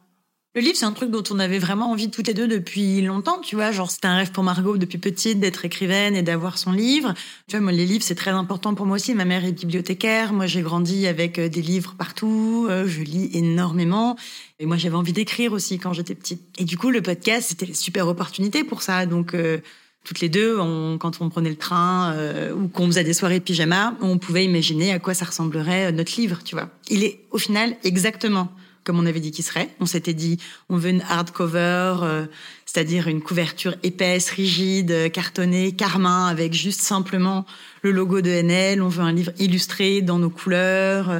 [0.55, 3.39] Le livre, c'est un truc dont on avait vraiment envie toutes les deux depuis longtemps,
[3.39, 3.71] tu vois.
[3.71, 7.13] Genre, c'était un rêve pour Margot depuis petite d'être écrivaine et d'avoir son livre.
[7.47, 9.13] Tu vois, moi, les livres, c'est très important pour moi aussi.
[9.13, 10.33] Ma mère est bibliothécaire.
[10.33, 12.65] Moi, j'ai grandi avec euh, des livres partout.
[12.67, 14.15] Euh, Je lis énormément.
[14.57, 16.41] Et moi, j'avais envie d'écrire aussi quand j'étais petite.
[16.57, 19.05] Et du coup, le podcast, c'était une super opportunité pour ça.
[19.05, 19.59] Donc, euh,
[20.03, 23.37] toutes les deux, on- quand on prenait le train euh, ou qu'on faisait des soirées
[23.37, 26.69] de pyjama, on pouvait imaginer à quoi ça ressemblerait euh, notre livre, tu vois.
[26.89, 28.49] Il est au final exactement
[28.89, 29.69] comme on avait dit qu'il serait.
[29.79, 32.25] On s'était dit, on veut une hardcover, euh,
[32.65, 37.45] c'est-à-dire une couverture épaisse, rigide, euh, cartonnée, carmin, avec juste simplement
[37.83, 38.81] le logo de NL.
[38.81, 41.19] On veut un livre illustré dans nos couleurs, euh,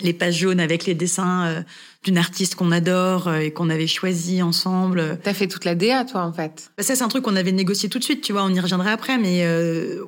[0.00, 1.62] les pages jaunes avec les dessins euh,
[2.02, 5.20] d'une artiste qu'on adore et qu'on avait choisi ensemble.
[5.22, 6.72] T'as fait toute la DA, toi, en fait.
[6.76, 8.58] Bah, Ça, c'est un truc qu'on avait négocié tout de suite, tu vois, on y
[8.58, 9.46] reviendra après, mais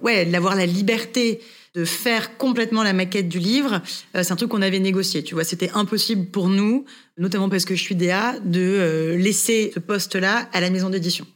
[0.02, 1.38] ouais, d'avoir la liberté
[1.74, 3.83] de faire complètement la maquette du livre,
[4.16, 5.44] euh, c'est un truc qu'on avait négocié, tu vois.
[5.44, 6.85] C'était impossible pour nous,
[7.16, 11.26] notamment parce que je suis DA, de euh, laisser ce poste-là à la maison d'édition.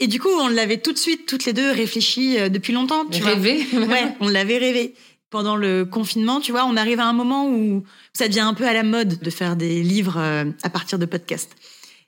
[0.00, 3.06] Et du coup, on l'avait tout de suite, toutes les deux, réfléchi euh, depuis longtemps,
[3.06, 3.34] tu vois.
[3.38, 4.94] Ouais, on l'avait rêvé.
[5.30, 8.66] Pendant le confinement, tu vois, on arrive à un moment où ça devient un peu
[8.68, 10.16] à la mode de faire des livres
[10.62, 11.50] à partir de podcasts.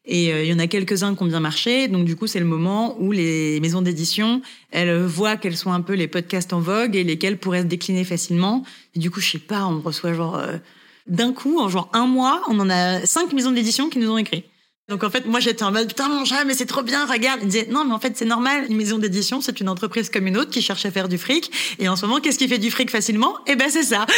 [0.07, 1.89] Et euh, il y en a quelques-uns qui ont bien marché.
[1.89, 4.41] Donc, du coup, c'est le moment où les maisons d'édition,
[4.71, 8.05] elles voient quels sont un peu les podcasts en vogue et lesquels pourraient se décliner
[8.05, 8.65] facilement.
[8.95, 10.37] Et du coup, je sais pas, on reçoit genre...
[10.37, 10.57] euh,
[11.07, 14.19] d'un coup, en genre un mois, on en a cinq maisons d'édition qui nous ont
[14.19, 14.45] écrit.
[14.89, 17.41] Donc en fait, moi j'étais en mode putain mon chat, mais c'est trop bien, regarde.
[17.43, 20.29] Il disait non mais en fait c'est normal, une maison d'édition c'est une entreprise comme
[20.29, 21.51] une autre qui cherche à faire du fric.
[21.81, 23.35] Et en ce moment, qu'est-ce qui fait du fric facilement?
[23.49, 24.07] Eh ben c'est ça.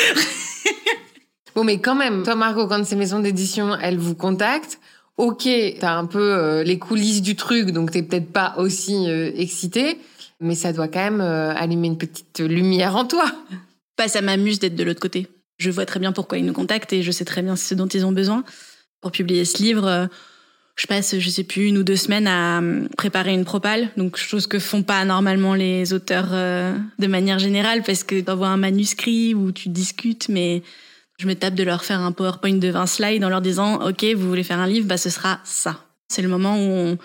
[1.55, 4.79] Bon, mais quand même, toi, Margot, quand ces maisons d'édition, elles vous contactent,
[5.19, 5.49] ok,
[5.81, 9.99] t'as un peu euh, les coulisses du truc, donc t'es peut-être pas aussi euh, excitée,
[10.41, 13.31] mais ça doit quand même euh, allumer une petite lumière en toi.
[13.99, 15.27] Bah, ça m'amuse d'être de l'autre côté.
[15.59, 17.89] Je vois très bien pourquoi ils nous contactent et je sais très bien ce dont
[17.89, 18.45] ils ont besoin.
[19.01, 20.07] Pour publier ce livre, euh,
[20.77, 22.63] je passe, je sais plus, une ou deux semaines à
[22.97, 28.05] préparer une propale, donc chose que font pas normalement les auteurs de manière générale, parce
[28.05, 30.63] que t'envoies un manuscrit où tu discutes, mais
[31.19, 34.05] je me tape de leur faire un PowerPoint de 20 slides en leur disant, OK,
[34.17, 35.85] vous voulez faire un livre, bah, ce sera ça.
[36.09, 36.97] C'est le moment où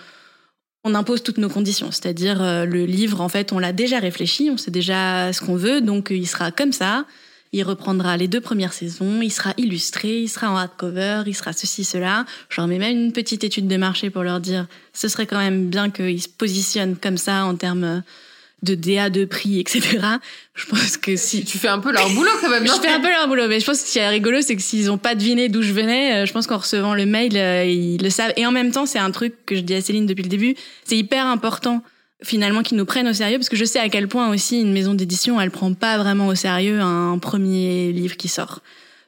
[0.84, 1.90] on, impose toutes nos conditions.
[1.90, 5.56] C'est-à-dire, euh, le livre, en fait, on l'a déjà réfléchi, on sait déjà ce qu'on
[5.56, 7.06] veut, donc euh, il sera comme ça.
[7.52, 11.52] Il reprendra les deux premières saisons, il sera illustré, il sera en hardcover, il sera
[11.52, 12.24] ceci, cela.
[12.48, 15.38] Je leur mets même une petite étude de marché pour leur dire, ce serait quand
[15.38, 18.02] même bien qu'ils se positionnent comme ça en termes
[18.62, 19.98] de DA, de prix, etc.
[20.54, 21.44] Je pense que si...
[21.44, 23.46] Tu fais un peu leur boulot quand même, Je non fais un peu leur boulot,
[23.48, 25.62] mais je pense que ce qui est rigolo, c'est que s'ils ont pas deviné d'où
[25.62, 28.32] je venais, euh, je pense qu'en recevant le mail, euh, ils le savent.
[28.36, 30.54] Et en même temps, c'est un truc que je dis à Céline depuis le début,
[30.84, 31.82] c'est hyper important
[32.22, 34.72] finalement qu'ils nous prennent au sérieux, parce que je sais à quel point aussi une
[34.72, 38.60] maison d'édition, elle prend pas vraiment au sérieux un premier livre qui sort.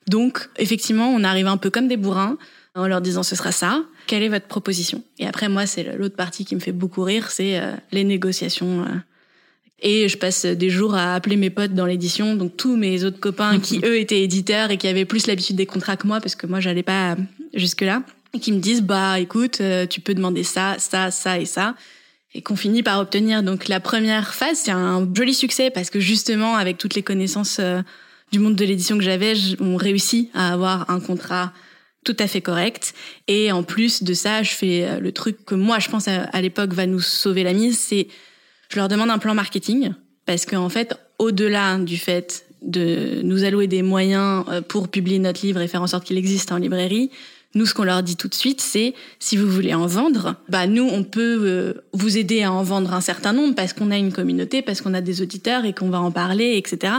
[0.08, 2.36] Donc, effectivement, on arrive un peu comme des bourrins
[2.74, 3.82] en leur disant ce sera ça.
[4.06, 5.02] Quelle est votre proposition?
[5.18, 8.84] Et après, moi, c'est l'autre partie qui me fait beaucoup rire, c'est euh, les négociations.
[9.84, 13.04] Euh, et je passe des jours à appeler mes potes dans l'édition, donc tous mes
[13.04, 16.20] autres copains qui eux étaient éditeurs et qui avaient plus l'habitude des contrats que moi
[16.20, 17.16] parce que moi j'allais pas
[17.54, 18.02] jusque là
[18.34, 21.74] et qui me disent bah écoute euh, tu peux demander ça, ça, ça et ça
[22.34, 23.42] et qu'on finit par obtenir.
[23.42, 27.58] Donc la première phase c'est un joli succès parce que justement avec toutes les connaissances
[27.60, 27.82] euh,
[28.32, 31.52] du monde de l'édition que j'avais ont réussi à avoir un contrat
[32.06, 32.94] tout à fait correct.
[33.28, 36.40] Et en plus de ça, je fais euh, le truc que moi, je pense à,
[36.40, 38.06] l'époque va nous sauver la mise, c'est
[38.68, 39.92] je leur demande un plan marketing
[40.24, 45.44] parce qu'en fait, au-delà du fait de nous allouer des moyens euh, pour publier notre
[45.44, 47.10] livre et faire en sorte qu'il existe en librairie,
[47.54, 50.66] nous, ce qu'on leur dit tout de suite, c'est si vous voulez en vendre, bah
[50.66, 53.96] nous, on peut euh, vous aider à en vendre un certain nombre parce qu'on a
[53.96, 56.94] une communauté, parce qu'on a des auditeurs et qu'on va en parler, etc.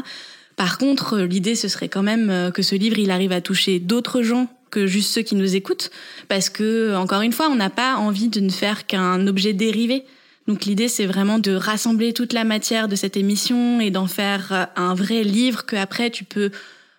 [0.56, 4.23] Par contre, l'idée, ce serait quand même que ce livre, il arrive à toucher d'autres
[4.23, 5.91] gens que juste ceux qui nous écoutent,
[6.27, 10.03] parce que encore une fois, on n'a pas envie de ne faire qu'un objet dérivé.
[10.47, 14.69] Donc l'idée, c'est vraiment de rassembler toute la matière de cette émission et d'en faire
[14.75, 16.51] un vrai livre que après tu peux.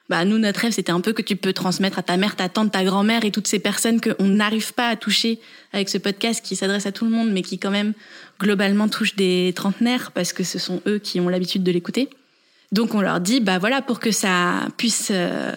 [0.09, 2.49] Bah nous, notre rêve, c'était un peu que tu peux transmettre à ta mère, ta
[2.49, 5.39] tante, ta grand-mère et toutes ces personnes qu'on n'arrive pas à toucher
[5.73, 7.93] avec ce podcast qui s'adresse à tout le monde, mais qui quand même
[8.41, 12.09] globalement touche des trentenaires parce que ce sont eux qui ont l'habitude de l'écouter.
[12.73, 15.53] Donc on leur dit, bah voilà, pour que ça puisse euh,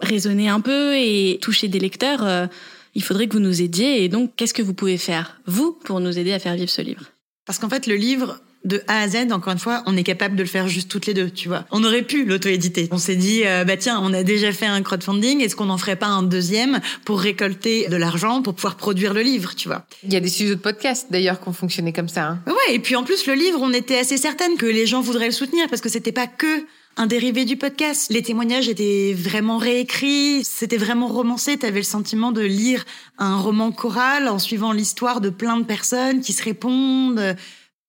[0.00, 2.46] raisonner un peu et toucher des lecteurs, euh,
[2.94, 4.04] il faudrait que vous nous aidiez.
[4.04, 6.82] Et donc, qu'est-ce que vous pouvez faire, vous, pour nous aider à faire vivre ce
[6.82, 7.11] livre?
[7.46, 10.36] Parce qu'en fait, le livre, de A à Z, encore une fois, on est capable
[10.36, 11.64] de le faire juste toutes les deux, tu vois.
[11.70, 12.88] On aurait pu l'auto-éditer.
[12.92, 15.78] On s'est dit, euh, bah tiens, on a déjà fait un crowdfunding, est-ce qu'on n'en
[15.78, 19.84] ferait pas un deuxième pour récolter de l'argent pour pouvoir produire le livre, tu vois?
[20.04, 22.28] Il y a des studios de podcast d'ailleurs qui ont fonctionné comme ça.
[22.28, 22.42] Hein.
[22.46, 25.26] Ouais, et puis en plus, le livre, on était assez certaine que les gens voudraient
[25.26, 26.64] le soutenir parce que c'était pas que
[26.96, 28.06] un dérivé du podcast.
[28.10, 31.58] Les témoignages étaient vraiment réécrits, c'était vraiment romancé.
[31.58, 32.84] Tu avais le sentiment de lire
[33.18, 37.36] un roman choral en suivant l'histoire de plein de personnes qui se répondent.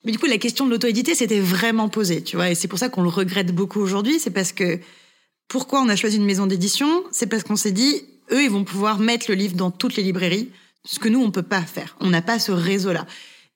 [0.06, 2.50] Mais du coup, la question de l'auto-édité s'était vraiment posée, tu vois.
[2.50, 4.20] Et c'est pour ça qu'on le regrette beaucoup aujourd'hui.
[4.20, 4.80] C'est parce que
[5.48, 7.04] pourquoi on a choisi une maison d'édition?
[7.12, 10.04] C'est parce qu'on s'est dit, eux, ils vont pouvoir mettre le livre dans toutes les
[10.04, 10.50] librairies,
[10.86, 11.96] ce que nous, on peut pas faire.
[12.00, 13.06] On n'a pas ce réseau-là.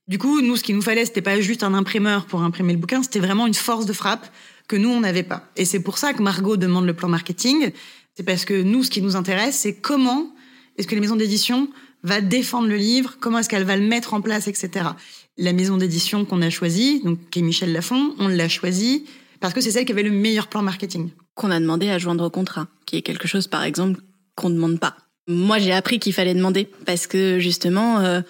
[0.07, 2.79] Du coup, nous, ce qu'il nous fallait, c'était pas juste un imprimeur pour imprimer le
[2.79, 4.25] bouquin, c'était vraiment une force de frappe
[4.67, 5.49] que nous, on n'avait pas.
[5.55, 7.71] Et c'est pour ça que Margot demande le plan marketing.
[8.15, 10.33] C'est parce que nous, ce qui nous intéresse, c'est comment
[10.77, 11.69] est-ce que les maisons d'édition
[12.03, 14.89] va défendre le livre, comment est-ce qu'elle va le mettre en place, etc.
[15.37, 19.05] La maison d'édition qu'on a choisie, donc qui est Michel Lafon, on l'a choisie
[19.39, 21.09] parce que c'est celle qui avait le meilleur plan marketing.
[21.35, 24.01] Qu'on a demandé à joindre au contrat, qui est quelque chose, par exemple,
[24.35, 24.97] qu'on ne demande pas.
[25.27, 28.21] Moi, j'ai appris qu'il fallait demander parce que justement, euh,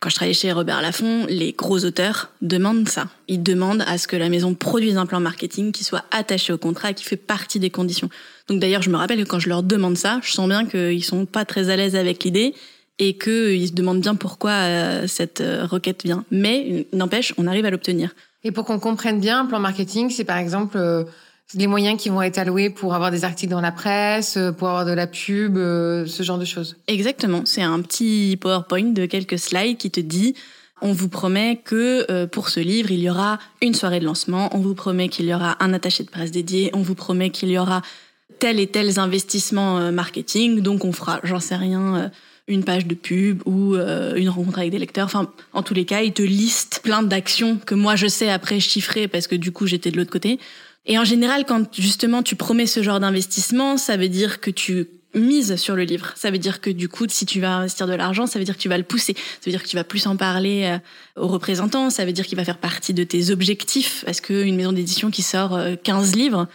[0.00, 3.08] quand je travaillais chez Robert Laffont, les gros auteurs demandent ça.
[3.28, 6.58] Ils demandent à ce que la maison produise un plan marketing qui soit attaché au
[6.58, 8.10] contrat qui fait partie des conditions.
[8.48, 11.04] Donc d'ailleurs, je me rappelle que quand je leur demande ça, je sens bien qu'ils
[11.04, 12.54] sont pas très à l'aise avec l'idée
[12.98, 16.24] et qu'ils se demandent bien pourquoi euh, cette euh, requête vient.
[16.30, 18.14] Mais n'empêche, on arrive à l'obtenir.
[18.44, 21.04] Et pour qu'on comprenne bien, plan marketing, c'est par exemple euh,
[21.54, 24.68] les moyens qui vont être alloués pour avoir des articles dans la presse, euh, pour
[24.68, 26.76] avoir de la pub, euh, ce genre de choses.
[26.88, 27.42] Exactement.
[27.44, 30.34] C'est un petit PowerPoint de quelques slides qui te dit
[30.82, 34.54] on vous promet que euh, pour ce livre, il y aura une soirée de lancement,
[34.54, 37.48] on vous promet qu'il y aura un attaché de presse dédié, on vous promet qu'il
[37.48, 37.80] y aura
[38.38, 42.10] tel et tel investissement marketing, donc on fera, j'en sais rien,
[42.46, 45.06] une page de pub ou une rencontre avec des lecteurs.
[45.06, 48.60] Enfin, en tous les cas, il te liste plein d'actions que moi je sais après
[48.60, 50.38] chiffrer parce que du coup j'étais de l'autre côté
[50.86, 54.86] et en général, quand justement tu promets ce genre d'investissement, ça veut dire que tu
[55.14, 56.12] mises sur le livre.
[56.14, 58.56] Ça veut dire que du coup, si tu vas investir de l'argent, ça veut dire
[58.56, 59.14] que tu vas le pousser.
[59.14, 61.90] Ça veut dire que tu vas plus en parler euh, aux représentants.
[61.90, 64.04] Ça veut dire qu'il va faire partie de tes objectifs.
[64.04, 66.46] Parce qu'une maison d'édition qui sort 15 euh, livres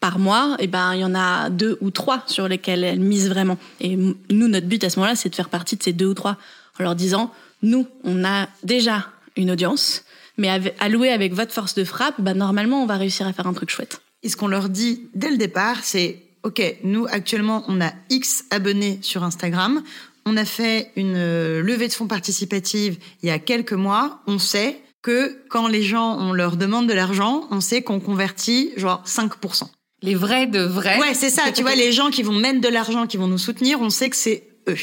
[0.00, 3.28] par mois, eh ben, il y en a deux ou trois sur lesquels elle mise
[3.28, 3.58] vraiment.
[3.80, 6.14] Et nous, notre but à ce moment-là, c'est de faire partie de ces deux ou
[6.14, 6.36] trois
[6.78, 10.04] en leur disant, nous, on a déjà une audience
[10.36, 10.48] mais
[10.80, 13.70] alloué avec votre force de frappe, bah, normalement, on va réussir à faire un truc
[13.70, 14.00] chouette.
[14.22, 18.44] Et ce qu'on leur dit dès le départ, c'est OK, nous, actuellement, on a X
[18.50, 19.82] abonnés sur Instagram.
[20.26, 24.20] On a fait une euh, levée de fonds participative il y a quelques mois.
[24.26, 28.72] On sait que quand les gens, on leur demande de l'argent, on sait qu'on convertit
[28.76, 29.64] genre 5%.
[30.02, 30.98] Les vrais de vrais.
[30.98, 31.50] Ouais, c'est ça.
[31.52, 34.10] tu vois, les gens qui vont mettre de l'argent, qui vont nous soutenir, on sait
[34.10, 34.76] que c'est eux.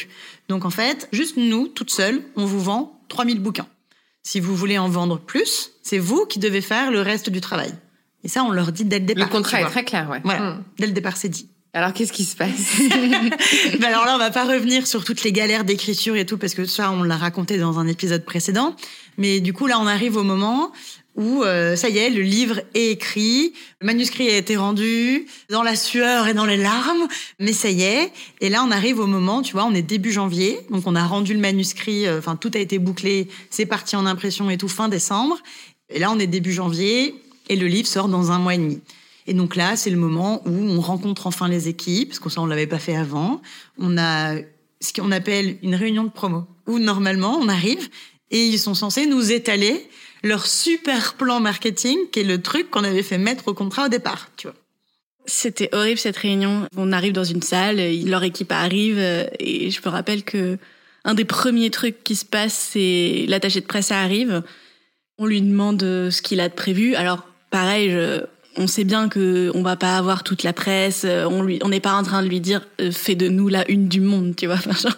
[0.48, 3.66] Donc en fait, juste nous, toutes seules, on vous vend 3000 bouquins.
[4.22, 7.72] Si vous voulez en vendre plus, c'est vous qui devez faire le reste du travail.
[8.24, 9.24] Et ça, on leur dit dès le départ.
[9.24, 10.20] Le contrat est très clair, ouais.
[10.24, 10.40] Voilà.
[10.40, 10.64] Hmm.
[10.78, 11.48] Dès le départ, c'est dit.
[11.74, 12.50] Alors, qu'est-ce qui se passe
[13.80, 16.54] ben Alors là, on va pas revenir sur toutes les galères d'écriture et tout, parce
[16.54, 18.76] que ça, on l'a raconté dans un épisode précédent.
[19.16, 20.70] Mais du coup, là, on arrive au moment
[21.16, 25.62] où euh, ça y est, le livre est écrit, le manuscrit a été rendu, dans
[25.62, 27.06] la sueur et dans les larmes,
[27.38, 28.12] mais ça y est.
[28.40, 31.04] Et là, on arrive au moment, tu vois, on est début janvier, donc on a
[31.04, 34.68] rendu le manuscrit, euh, enfin tout a été bouclé, c'est parti en impression et tout
[34.68, 35.38] fin décembre.
[35.90, 37.14] Et là, on est début janvier
[37.48, 38.80] et le livre sort dans un mois et demi.
[39.26, 42.40] Et donc là, c'est le moment où on rencontre enfin les équipes, parce que ça,
[42.40, 43.40] on l'avait pas fait avant.
[43.78, 44.36] On a
[44.80, 47.88] ce qu'on appelle une réunion de promo, où normalement, on arrive
[48.30, 49.86] et ils sont censés nous étaler
[50.22, 53.88] leur super plan marketing, qui est le truc qu'on avait fait mettre au contrat au
[53.88, 54.56] départ, tu vois.
[55.26, 56.66] C'était horrible cette réunion.
[56.76, 60.58] On arrive dans une salle, leur équipe arrive euh, et je me rappelle que
[61.04, 64.42] un des premiers trucs qui se passe, c'est l'attaché de presse arrive.
[65.18, 66.96] On lui demande euh, ce qu'il a de prévu.
[66.96, 67.96] Alors pareil,
[68.56, 71.02] on sait bien que on va pas avoir toute la presse.
[71.04, 73.68] euh, On lui, on n'est pas en train de lui dire fais de nous la
[73.70, 74.56] une du monde, tu vois.
[74.66, 74.90] Enfin,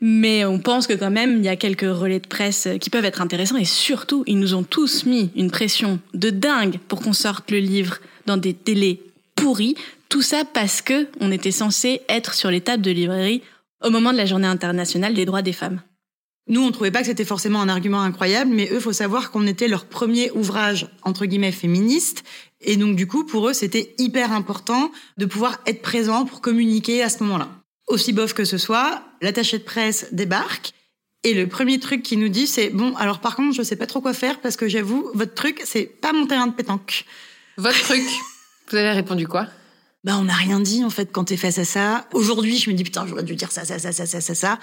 [0.00, 3.04] mais on pense que quand même, il y a quelques relais de presse qui peuvent
[3.04, 7.12] être intéressants et surtout, ils nous ont tous mis une pression de dingue pour qu'on
[7.12, 9.02] sorte le livre dans des télés
[9.34, 9.76] pourries.
[10.08, 13.42] Tout ça parce que on était censé être sur les tables de librairie
[13.82, 15.80] au moment de la journée internationale des droits des femmes.
[16.48, 19.48] Nous, on trouvait pas que c'était forcément un argument incroyable, mais eux, faut savoir qu'on
[19.48, 22.22] était leur premier ouvrage, entre guillemets, féministe.
[22.60, 27.02] Et donc, du coup, pour eux, c'était hyper important de pouvoir être présent pour communiquer
[27.02, 27.48] à ce moment-là.
[27.88, 30.72] Aussi bof que ce soit, l'attaché de presse débarque.
[31.24, 33.86] Et le premier truc qu'il nous dit, c'est bon, alors par contre, je sais pas
[33.86, 37.04] trop quoi faire parce que j'avoue, votre truc, c'est pas mon terrain de pétanque.
[37.56, 38.02] Votre truc.
[38.70, 39.46] Vous avez répondu quoi?
[40.04, 42.06] Bah, on n'a rien dit, en fait, quand t'es face à ça.
[42.12, 44.58] Aujourd'hui, je me dis, putain, j'aurais dû dire ça, ça, ça, ça, ça, ça, ça.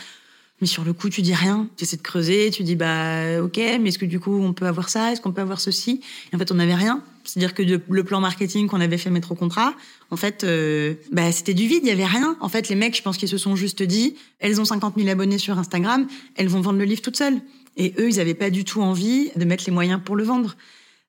[0.62, 1.68] Mais sur le coup, tu dis rien.
[1.76, 4.68] Tu essaies de creuser, tu dis, bah, ok, mais est-ce que du coup, on peut
[4.68, 5.12] avoir ça?
[5.12, 6.00] Est-ce qu'on peut avoir ceci?
[6.32, 7.04] Et en fait, on n'avait rien.
[7.26, 9.74] C'est-à-dire que le- le plan marketing qu'on avait fait mettre au contrat,
[10.14, 12.38] en fait, euh, bah, c'était du vide, il y avait rien.
[12.40, 15.10] En fait, les mecs, je pense qu'ils se sont juste dit, elles ont 50 000
[15.10, 17.42] abonnés sur Instagram, elles vont vendre le livre toutes seules.
[17.78, 20.56] Et eux, ils avaient pas du tout envie de mettre les moyens pour le vendre.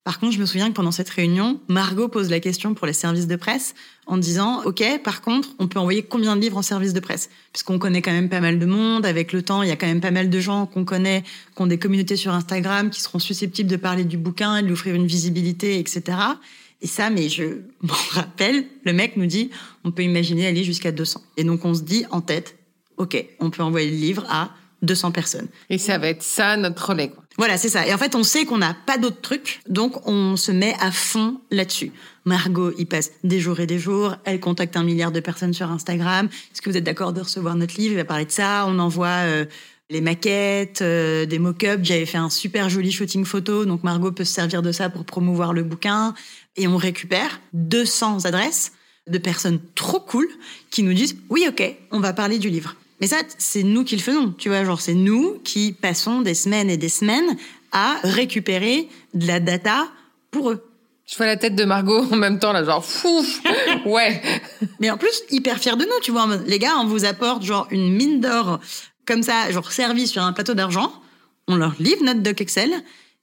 [0.04, 2.94] Par contre, je me souviens que pendant cette réunion, Margot pose la question pour les
[2.94, 3.74] services de presse
[4.06, 7.28] en disant OK, par contre, on peut envoyer combien de livres en service de presse?
[7.52, 9.04] Puisqu'on connaît quand même pas mal de monde.
[9.04, 11.24] Avec le temps, il y a quand même pas mal de gens qu'on connaît,
[11.54, 14.72] qui ont des communautés sur Instagram, qui seront susceptibles de parler du bouquin de lui
[14.72, 16.16] offrir une visibilité, etc.
[16.84, 17.44] Et ça, mais je
[17.82, 19.50] m'en rappelle, le mec nous dit
[19.82, 21.20] on peut imaginer aller jusqu'à 200.
[21.36, 22.56] Et donc, on se dit en tête
[22.96, 24.50] OK, on peut envoyer le livre à
[24.82, 25.48] 200 personnes.
[25.70, 27.08] Et ça va être ça notre relais.
[27.08, 27.24] Quoi.
[27.36, 27.86] Voilà, c'est ça.
[27.86, 30.92] Et en fait, on sait qu'on n'a pas d'autres trucs, donc on se met à
[30.92, 31.90] fond là-dessus.
[32.24, 34.16] Margot, il passe des jours et des jours.
[34.24, 36.28] Elle contacte un milliard de personnes sur Instagram.
[36.52, 37.94] Est-ce que vous êtes d'accord de recevoir notre livre?
[37.94, 38.66] Il va parler de ça.
[38.68, 39.46] On envoie euh,
[39.90, 41.82] les maquettes, euh, des mock-ups.
[41.82, 45.04] J'avais fait un super joli shooting photo, donc Margot peut se servir de ça pour
[45.04, 46.14] promouvoir le bouquin.
[46.56, 48.72] Et on récupère 200 adresses
[49.06, 50.28] de personnes trop cool
[50.70, 52.76] qui nous disent oui, ok, on va parler du livre.
[53.00, 56.34] Mais ça, c'est nous qui le faisons, tu vois, genre c'est nous qui passons des
[56.34, 57.36] semaines et des semaines
[57.72, 59.88] à récupérer de la data
[60.30, 60.64] pour eux.
[61.06, 63.22] Je vois la tête de Margot en même temps, là, genre, fou,
[63.84, 64.22] ouais.
[64.80, 66.26] Mais en plus, hyper fiers de nous, tu vois.
[66.46, 68.58] Les gars, on vous apporte genre une mine d'or
[69.06, 70.92] comme ça, genre servie sur un plateau d'argent.
[71.46, 72.72] On leur livre notre doc Excel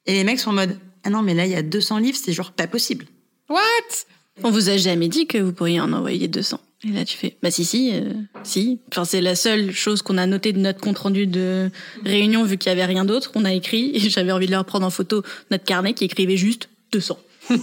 [0.05, 2.17] et les mecs sont en mode ah non mais là il y a 200 livres,
[2.21, 3.05] c'est genre pas possible.
[3.51, 4.05] What?
[4.43, 6.59] On vous a jamais dit que vous pourriez en envoyer 200.
[6.87, 8.79] Et là, tu fais, bah si, si, euh, si.
[8.91, 11.69] Enfin, c'est la seule chose qu'on a notée de notre compte rendu de
[12.05, 13.31] réunion, vu qu'il y avait rien d'autre.
[13.35, 15.21] On a écrit, et j'avais envie de leur prendre en photo
[15.51, 17.19] notre carnet qui écrivait juste 200.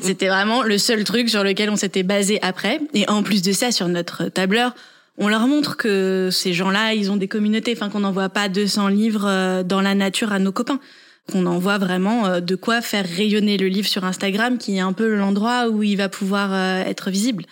[0.00, 2.80] C'était vraiment le seul truc sur lequel on s'était basé après.
[2.92, 4.74] Et en plus de ça, sur notre tableur,
[5.16, 8.88] on leur montre que ces gens-là, ils ont des communautés, enfin qu'on n'envoie pas 200
[8.88, 10.80] livres euh, dans la nature à nos copains.
[11.30, 14.92] Qu'on envoie vraiment euh, de quoi faire rayonner le livre sur Instagram, qui est un
[14.92, 17.44] peu l'endroit où il va pouvoir euh, être visible.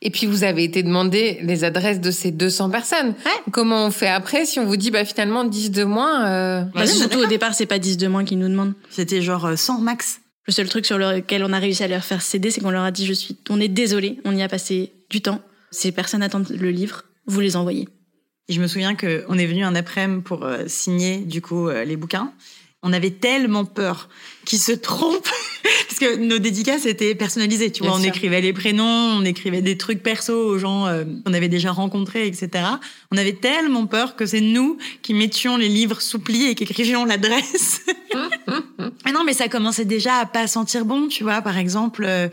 [0.00, 3.14] Et puis vous avez été demandé les adresses de ces 200 personnes.
[3.50, 6.62] Comment on fait après si on vous dit bah finalement 10 de moins euh...
[6.74, 8.74] Bah, surtout au départ, c'est pas 10 de moins qu'ils nous demandent.
[8.90, 10.20] C'était genre euh, 100 max.
[10.46, 12.84] Le seul truc sur lequel on a réussi à leur faire céder, c'est qu'on leur
[12.84, 15.42] a dit je suis, on est désolé, on y a passé du temps.
[15.72, 17.88] Ces personnes attendent le livre, vous les envoyez.
[18.48, 21.96] Et je me souviens que on est venu un après-midi pour signer du coup les
[21.96, 22.32] bouquins.
[22.82, 24.08] On avait tellement peur
[24.44, 25.28] qu'ils se trompent
[25.88, 27.72] parce que nos dédicaces étaient personnalisées.
[27.72, 28.10] Tu Bien vois, on sûr.
[28.10, 32.26] écrivait les prénoms, on écrivait des trucs perso aux gens euh, qu'on avait déjà rencontrés,
[32.26, 32.64] etc.
[33.10, 36.64] On avait tellement peur que c'est nous qui mettions les livres sous pli et qui
[36.64, 37.82] écrivions l'adresse.
[39.04, 41.42] Mais non, mais ça commençait déjà à pas sentir bon, tu vois.
[41.42, 42.28] Par exemple, euh,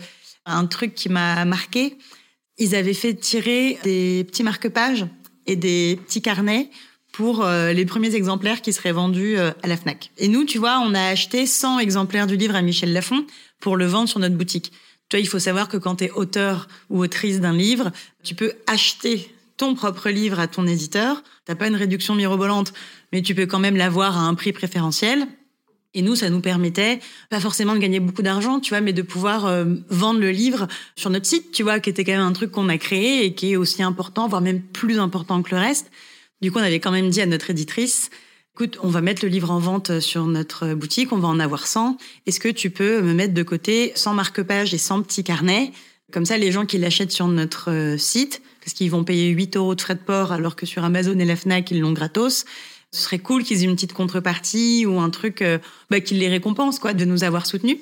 [0.46, 1.98] un truc qui m'a marqué,
[2.58, 5.06] ils avaient fait tirer des petits marque-pages
[5.48, 6.70] et des petits carnets
[7.16, 10.12] pour euh, les premiers exemplaires qui seraient vendus euh, à la Fnac.
[10.18, 13.26] Et nous, tu vois, on a acheté 100 exemplaires du livre à Michel Lafon
[13.62, 14.74] pour le vendre sur notre boutique.
[15.08, 17.94] Toi, il faut savoir que quand tu es auteur ou autrice d'un livre,
[18.24, 21.24] tu peux acheter ton propre livre à ton éditeur.
[21.46, 22.74] T'as pas une réduction mirobolante,
[23.14, 25.26] mais tu peux quand même l'avoir à un prix préférentiel.
[25.94, 27.00] Et nous, ça nous permettait
[27.30, 30.68] pas forcément de gagner beaucoup d'argent, tu vois, mais de pouvoir euh, vendre le livre
[30.98, 33.34] sur notre site, tu vois, qui était quand même un truc qu'on a créé et
[33.34, 35.90] qui est aussi important, voire même plus important que le reste.
[36.46, 38.12] Du coup, on avait quand même dit à notre éditrice,
[38.54, 41.66] écoute, on va mettre le livre en vente sur notre boutique, on va en avoir
[41.66, 41.98] 100.
[42.28, 45.72] Est-ce que tu peux me mettre de côté 100 marque-pages et 100 petits carnets?
[46.12, 49.58] Comme ça, les gens qui l'achètent sur notre euh, site, parce qu'ils vont payer 8
[49.58, 52.46] euros de frais de port, alors que sur Amazon et la Fnac, ils l'ont gratos.
[52.92, 55.58] Ce serait cool qu'ils aient une petite contrepartie ou un truc euh,
[55.90, 57.80] bah, qui les récompense, quoi, de nous avoir soutenus.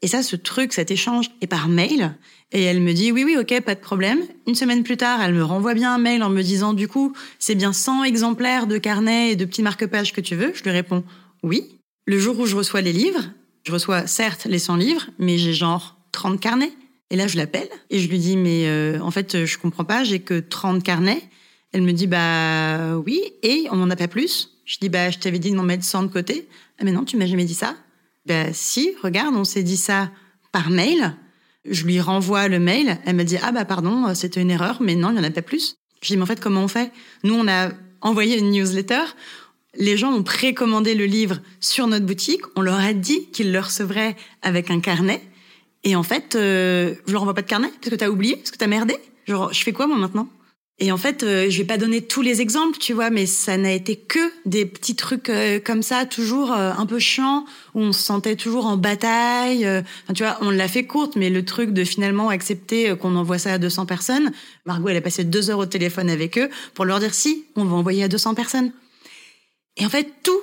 [0.00, 2.14] Et ça, ce truc, cet échange est par mail.
[2.52, 4.20] Et elle me dit oui, oui, ok, pas de problème.
[4.46, 7.12] Une semaine plus tard, elle me renvoie bien un mail en me disant du coup,
[7.38, 10.52] c'est bien 100 exemplaires de carnets et de petits marque-pages que tu veux.
[10.54, 11.04] Je lui réponds
[11.42, 11.78] oui.
[12.06, 13.22] Le jour où je reçois les livres,
[13.64, 16.72] je reçois certes les 100 livres, mais j'ai genre 30 carnets.
[17.10, 20.04] Et là, je l'appelle et je lui dis mais euh, en fait, je comprends pas,
[20.04, 21.22] j'ai que 30 carnets.
[21.72, 24.56] Elle me dit bah oui et on n'en a pas plus.
[24.64, 26.48] Je dis bah je t'avais dit de m'en mettre 100 de côté.
[26.78, 27.74] Ah mais non, tu m'as jamais dit ça.
[28.28, 30.10] Ben si, regarde, on s'est dit ça
[30.52, 31.14] par mail.
[31.64, 32.98] Je lui renvoie le mail.
[33.06, 35.30] Elle me dit ah bah pardon, c'était une erreur, mais non, il n'y en a
[35.30, 35.76] pas plus.
[36.02, 36.92] Je dis mais en fait comment on fait?
[37.24, 37.70] Nous on a
[38.02, 39.02] envoyé une newsletter.
[39.76, 42.42] Les gens ont précommandé le livre sur notre boutique.
[42.54, 45.22] On leur a dit qu'ils le recevraient avec un carnet.
[45.84, 48.50] Et en fait, euh, je leur envoie pas de carnet parce que t'as oublié, parce
[48.50, 48.96] que t'as merdé.
[49.26, 50.28] Genre, je fais quoi moi maintenant?
[50.80, 53.56] Et en fait, euh, je vais pas donner tous les exemples, tu vois, mais ça
[53.56, 57.80] n'a été que des petits trucs euh, comme ça, toujours euh, un peu chiant, où
[57.80, 59.66] on se sentait toujours en bataille.
[59.66, 63.38] Enfin, tu vois, on l'a fait courte, mais le truc de finalement accepter qu'on envoie
[63.38, 64.30] ça à 200 personnes,
[64.66, 67.64] Margot, elle a passé deux heures au téléphone avec eux pour leur dire si, on
[67.64, 68.70] va envoyer à 200 personnes.
[69.76, 70.40] Et en fait, tout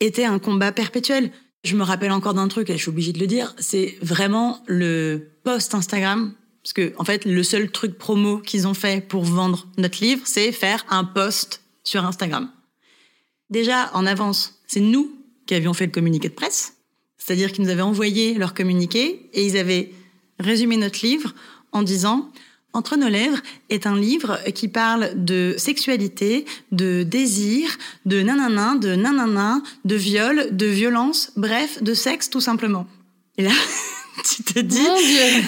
[0.00, 1.30] était un combat perpétuel.
[1.64, 4.62] Je me rappelle encore d'un truc, et je suis obligée de le dire, c'est vraiment
[4.66, 9.24] le post Instagram parce que, en fait, le seul truc promo qu'ils ont fait pour
[9.24, 12.50] vendre notre livre, c'est faire un post sur Instagram.
[13.50, 15.10] Déjà, en avance, c'est nous
[15.46, 16.74] qui avions fait le communiqué de presse.
[17.16, 19.92] C'est-à-dire qu'ils nous avaient envoyé leur communiqué et ils avaient
[20.38, 21.34] résumé notre livre
[21.72, 22.30] en disant
[22.74, 23.40] entre nos lèvres
[23.70, 27.68] est un livre qui parle de sexualité, de désir,
[28.04, 32.86] de nanana, de nanana, de viol, de violence, bref, de sexe tout simplement.
[33.36, 33.50] Et là,
[34.24, 34.86] tu te dis,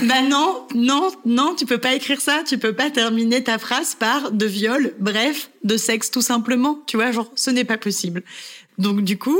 [0.06, 3.94] bah non, non, non, tu peux pas écrire ça, tu peux pas terminer ta phrase
[3.94, 8.22] par de viol, bref, de sexe tout simplement, tu vois, genre, ce n'est pas possible.
[8.78, 9.38] Donc du coup,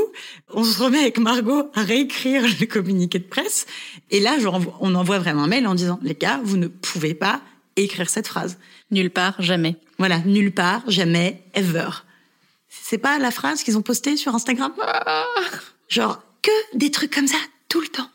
[0.49, 3.65] on se remet avec Margot à réécrire le communiqué de presse,
[4.09, 7.13] et là, genre, on envoie vraiment un mail en disant, les gars, vous ne pouvez
[7.13, 7.41] pas
[7.75, 8.57] écrire cette phrase.
[8.91, 9.77] Nulle part, jamais.
[9.97, 11.89] Voilà, nulle part, jamais, ever.
[12.69, 14.73] C'est pas la phrase qu'ils ont postée sur Instagram?
[14.81, 15.25] Ah.
[15.87, 17.37] Genre, que des trucs comme ça,
[17.69, 18.09] tout le temps.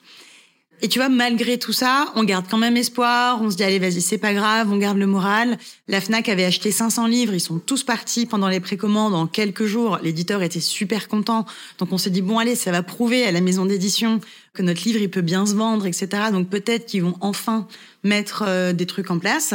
[0.83, 3.41] Et tu vois, malgré tout ça, on garde quand même espoir.
[3.43, 5.57] On se dit, allez, vas-y, c'est pas grave, on garde le moral.
[5.89, 7.35] La FNAC avait acheté 500 livres.
[7.35, 9.99] Ils sont tous partis pendant les précommandes en quelques jours.
[10.03, 11.47] L'éditeur était super content.
[11.79, 14.21] Donc, on s'est dit, bon, allez, ça va prouver à la maison d'édition
[14.53, 16.09] que notre livre, il peut bien se vendre, etc.
[16.31, 17.67] Donc, peut-être qu'ils vont enfin
[18.05, 19.55] mettre euh, des trucs en place.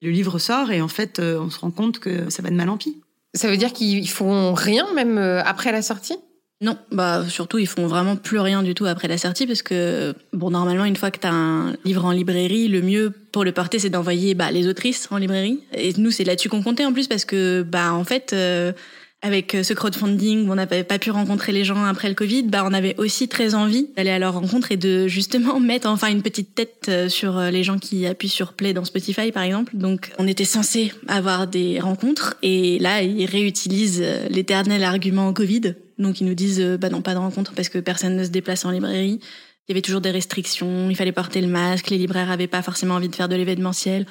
[0.00, 2.56] Le livre sort et en fait, euh, on se rend compte que ça va de
[2.56, 3.00] mal en pis.
[3.34, 6.16] Ça veut dire qu'ils font rien même euh, après la sortie?
[6.60, 10.14] Non, bah surtout ils font vraiment plus rien du tout après la sortie parce que
[10.32, 13.52] bon normalement une fois que tu as un livre en librairie, le mieux pour le
[13.52, 16.92] porter c'est d'envoyer bah, les autrices en librairie et nous c'est là-dessus qu'on comptait en
[16.92, 18.72] plus parce que bah en fait euh,
[19.20, 22.72] avec ce crowdfunding on n'avait pas pu rencontrer les gens après le Covid, bah on
[22.72, 26.54] avait aussi très envie d'aller à leur rencontre et de justement mettre enfin une petite
[26.54, 29.76] tête euh, sur euh, les gens qui appuient sur play dans Spotify par exemple.
[29.76, 36.20] Donc on était censé avoir des rencontres et là ils réutilisent l'éternel argument Covid donc
[36.20, 38.64] ils nous disent euh, bah non pas de rencontre parce que personne ne se déplace
[38.64, 39.20] en librairie.
[39.66, 42.62] Il y avait toujours des restrictions, il fallait porter le masque, les libraires avaient pas
[42.62, 44.06] forcément envie de faire de l'événementiel.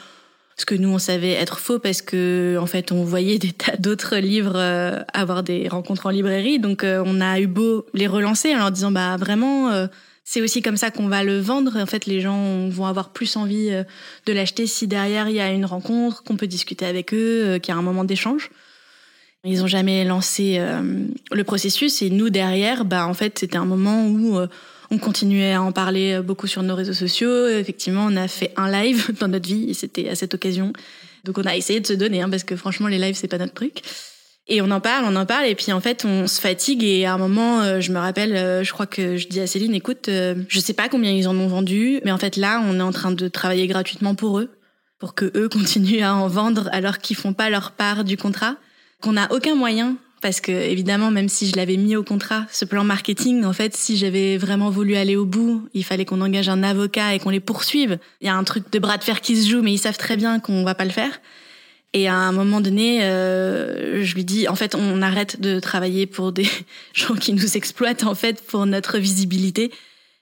[0.58, 3.76] Ce que nous on savait être faux parce que en fait on voyait des tas
[3.78, 6.60] d'autres livres euh, avoir des rencontres en librairie.
[6.60, 9.88] Donc euh, on a eu beau les relancer en leur disant bah vraiment
[10.24, 11.78] c'est aussi comme ça qu'on va le vendre.
[11.78, 13.70] En fait, les gens vont avoir plus envie
[14.26, 17.74] de l'acheter si derrière il y a une rencontre, qu'on peut discuter avec eux, qu'il
[17.74, 18.50] y a un moment d'échange.
[19.46, 23.66] Ils ont jamais lancé euh, le processus et nous derrière, bah en fait c'était un
[23.66, 24.48] moment où euh,
[24.90, 27.50] on continuait à en parler beaucoup sur nos réseaux sociaux.
[27.50, 30.72] Effectivement, on a fait un live dans notre vie et c'était à cette occasion.
[31.26, 33.38] Donc on a essayé de se donner hein, parce que franchement les lives c'est pas
[33.38, 33.82] notre truc.
[34.48, 37.06] Et on en parle, on en parle et puis en fait on se fatigue et
[37.06, 40.10] à un moment euh, je me rappelle, je crois que je dis à Céline écoute,
[40.10, 42.94] je sais pas combien ils en ont vendu, mais en fait là on est en
[42.94, 44.50] train de travailler gratuitement pour eux
[45.00, 48.56] pour que eux continuent à en vendre alors qu'ils font pas leur part du contrat
[49.04, 52.64] qu'on n'a aucun moyen parce que évidemment même si je l'avais mis au contrat ce
[52.64, 56.48] plan marketing en fait si j'avais vraiment voulu aller au bout il fallait qu'on engage
[56.48, 58.00] un avocat et qu'on les poursuive.
[58.22, 59.98] Il y a un truc de bras de fer qui se joue mais ils savent
[59.98, 61.20] très bien qu'on va pas le faire.
[61.92, 66.08] Et à un moment donné euh, je lui dis en fait on arrête de travailler
[66.08, 66.48] pour des
[66.94, 69.70] gens qui nous exploitent en fait pour notre visibilité.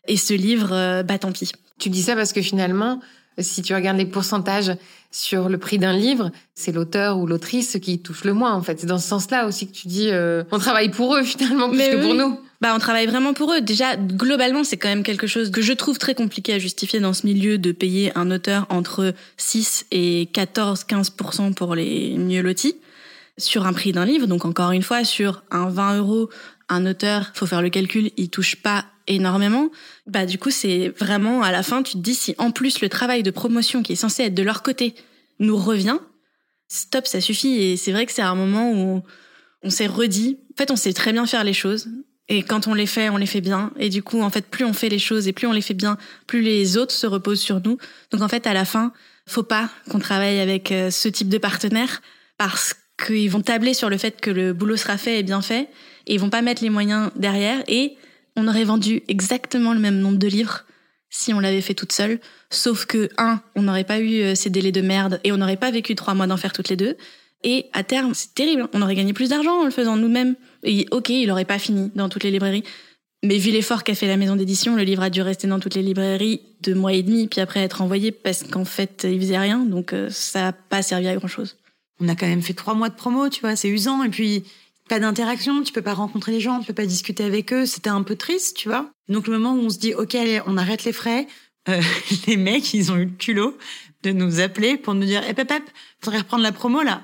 [0.08, 1.52] Et ce livre euh, bah tant pis.
[1.78, 3.00] Tu dis ça parce que finalement
[3.38, 4.72] si tu regardes les pourcentages
[5.12, 8.80] sur le prix d'un livre, c'est l'auteur ou l'autrice qui touche le moins en fait.
[8.80, 11.80] C'est dans ce sens-là aussi que tu dis euh, on travaille pour eux finalement plus
[11.80, 12.40] que pour nous.
[12.62, 13.62] Bah on travaille vraiment pour eux.
[13.62, 17.14] Déjà globalement, c'est quand même quelque chose que je trouve très compliqué à justifier dans
[17.14, 21.12] ce milieu de payer un auteur entre 6 et 14 15
[21.56, 22.76] pour les mieux lotis
[23.38, 24.28] sur un prix d'un livre.
[24.28, 26.30] Donc encore une fois sur un 20 euros
[26.72, 29.70] un auteur, faut faire le calcul, il touche pas énormément.
[30.08, 32.90] Bah du coup, c'est vraiment à la fin, tu te dis si en plus le
[32.90, 34.96] travail de promotion qui est censé être de leur côté
[35.40, 35.98] nous revient,
[36.68, 37.62] stop, ça suffit.
[37.62, 39.04] Et c'est vrai que c'est un moment où
[39.64, 40.40] on s'est redit.
[40.54, 41.90] En fait, on sait très bien faire les choses.
[42.30, 43.72] Et quand on les fait, on les fait bien.
[43.78, 45.74] Et du coup, en fait, plus on fait les choses et plus on les fait
[45.74, 45.98] bien,
[46.28, 47.78] plus les autres se reposent sur nous.
[48.12, 48.94] Donc en fait, à la fin,
[49.28, 52.02] faut pas qu'on travaille avec euh, ce type de partenaire
[52.38, 55.70] parce qu'ils vont tabler sur le fait que le boulot sera fait et bien fait
[56.08, 57.98] et ils vont pas mettre les moyens derrière et
[58.36, 60.66] on aurait vendu exactement le même nombre de livres
[61.10, 62.20] si on l'avait fait toute seule.
[62.50, 65.58] Sauf que, un, on n'aurait pas eu euh, ces délais de merde et on n'aurait
[65.58, 66.96] pas vécu trois mois d'enfer toutes les deux.
[67.44, 68.68] Et à terme, c'est terrible.
[68.74, 70.36] On aurait gagné plus d'argent en le faisant nous-mêmes.
[70.64, 72.64] Et ok, il aurait pas fini dans toutes les librairies.
[73.24, 75.76] Mais vu l'effort qu'a fait la maison d'édition, le livre a dû rester dans toutes
[75.76, 79.38] les librairies deux mois et demi, puis après être envoyé parce qu'en fait, il faisait
[79.38, 79.60] rien.
[79.60, 81.58] Donc, euh, ça n'a pas servi à grand chose.
[82.00, 84.04] On a quand même fait trois mois de promo, tu vois, c'est usant.
[84.04, 84.44] Et puis,
[84.92, 87.66] pas d'interaction, tu peux pas rencontrer les gens, tu peux pas discuter avec eux.
[87.66, 88.92] C'était un peu triste, tu vois.
[89.08, 91.28] Donc, le moment où on se dit, OK, allez, on arrête les frais,
[91.70, 91.82] euh,
[92.28, 93.58] les mecs, ils ont eu le culot
[94.04, 95.64] de nous appeler pour nous dire, eh, pep, pep,
[96.02, 97.04] faudrait reprendre la promo, là.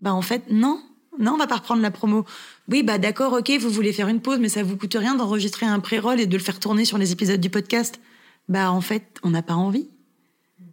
[0.00, 0.80] Bah, en fait, non.
[1.18, 2.24] Non, on va pas reprendre la promo.
[2.68, 5.66] Oui, bah d'accord, ok, vous voulez faire une pause, mais ça vous coûte rien d'enregistrer
[5.66, 8.00] un pré-roll et de le faire tourner sur les épisodes du podcast.
[8.48, 9.88] Bah en fait, on n'a pas envie.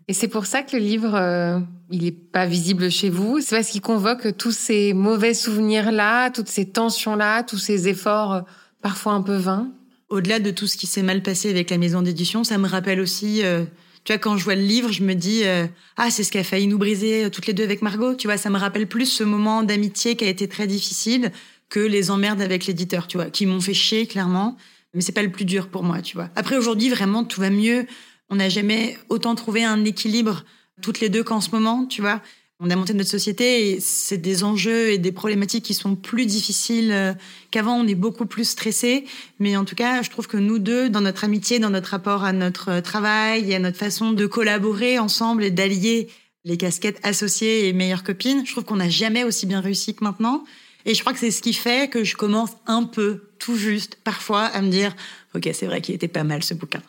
[0.07, 1.59] Et c'est pour ça que le livre, euh,
[1.91, 3.39] il est pas visible chez vous.
[3.41, 8.41] C'est parce qu'il convoque tous ces mauvais souvenirs-là, toutes ces tensions-là, tous ces efforts euh,
[8.81, 9.71] parfois un peu vains.
[10.09, 12.99] Au-delà de tout ce qui s'est mal passé avec la maison d'édition, ça me rappelle
[12.99, 13.63] aussi, euh,
[14.03, 15.65] tu vois, quand je vois le livre, je me dis, euh,
[15.97, 18.15] ah, c'est ce qui a failli nous briser toutes les deux avec Margot.
[18.15, 21.31] Tu vois, ça me rappelle plus ce moment d'amitié qui a été très difficile
[21.69, 24.57] que les emmerdes avec l'éditeur, tu vois, qui m'ont fait chier clairement.
[24.93, 26.29] Mais c'est pas le plus dur pour moi, tu vois.
[26.35, 27.85] Après aujourd'hui, vraiment, tout va mieux.
[28.29, 30.45] On n'a jamais autant trouvé un équilibre
[30.81, 32.21] toutes les deux qu'en ce moment, tu vois.
[32.61, 36.25] On a monté notre société et c'est des enjeux et des problématiques qui sont plus
[36.25, 37.13] difficiles euh,
[37.51, 37.75] qu'avant.
[37.75, 39.03] On est beaucoup plus stressé,
[39.39, 42.23] mais en tout cas, je trouve que nous deux, dans notre amitié, dans notre rapport
[42.23, 46.07] à notre travail et à notre façon de collaborer ensemble et d'allier
[46.45, 50.03] les casquettes associées et meilleures copines, je trouve qu'on n'a jamais aussi bien réussi que
[50.05, 50.45] maintenant.
[50.85, 53.97] Et je crois que c'est ce qui fait que je commence un peu, tout juste,
[54.03, 54.95] parfois, à me dire,
[55.33, 56.81] ok, c'est vrai qu'il était pas mal ce bouquin.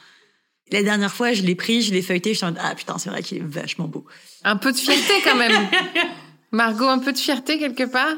[0.72, 2.98] La dernière fois, je l'ai pris, je l'ai feuilleté, je suis en mode, ah putain,
[2.98, 4.04] c'est vrai qu'il est vachement beau.
[4.42, 5.68] Un peu de fierté quand même.
[6.52, 8.14] Margot, un peu de fierté quelque part?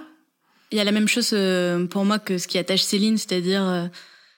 [0.70, 3.62] Il y a la même chose euh, pour moi que ce qui attache Céline, c'est-à-dire
[3.62, 3.86] euh,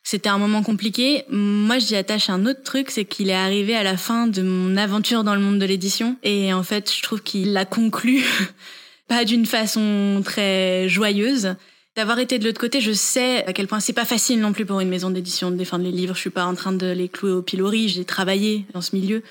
[0.02, 1.24] c'était un moment compliqué.
[1.28, 4.76] Moi, j'y attache un autre truc, c'est qu'il est arrivé à la fin de mon
[4.76, 6.16] aventure dans le monde de l'édition.
[6.22, 8.24] Et en fait, je trouve qu'il l'a conclu,
[9.08, 11.54] pas d'une façon très joyeuse.
[11.96, 14.64] D'avoir été de l'autre côté, je sais à quel point c'est pas facile non plus
[14.64, 16.14] pour une maison d'édition de défendre les livres.
[16.14, 17.88] Je suis pas en train de les clouer au pilori.
[17.88, 19.22] J'ai travaillé dans ce milieu.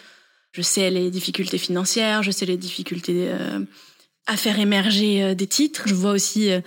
[0.51, 3.60] Je sais les difficultés financières, je sais les difficultés euh,
[4.28, 5.84] à faire émerger euh, des titres.
[5.86, 6.60] Je vois aussi euh,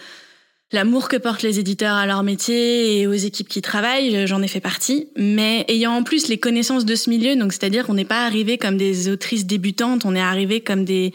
[0.70, 4.26] l'amour que portent les éditeurs à leur métier et aux équipes qui travaillent.
[4.26, 5.08] J'en ai fait partie.
[5.16, 8.56] Mais ayant en plus les connaissances de ce milieu, donc c'est-à-dire qu'on n'est pas arrivé
[8.56, 11.12] comme des autrices débutantes, on est arrivé comme des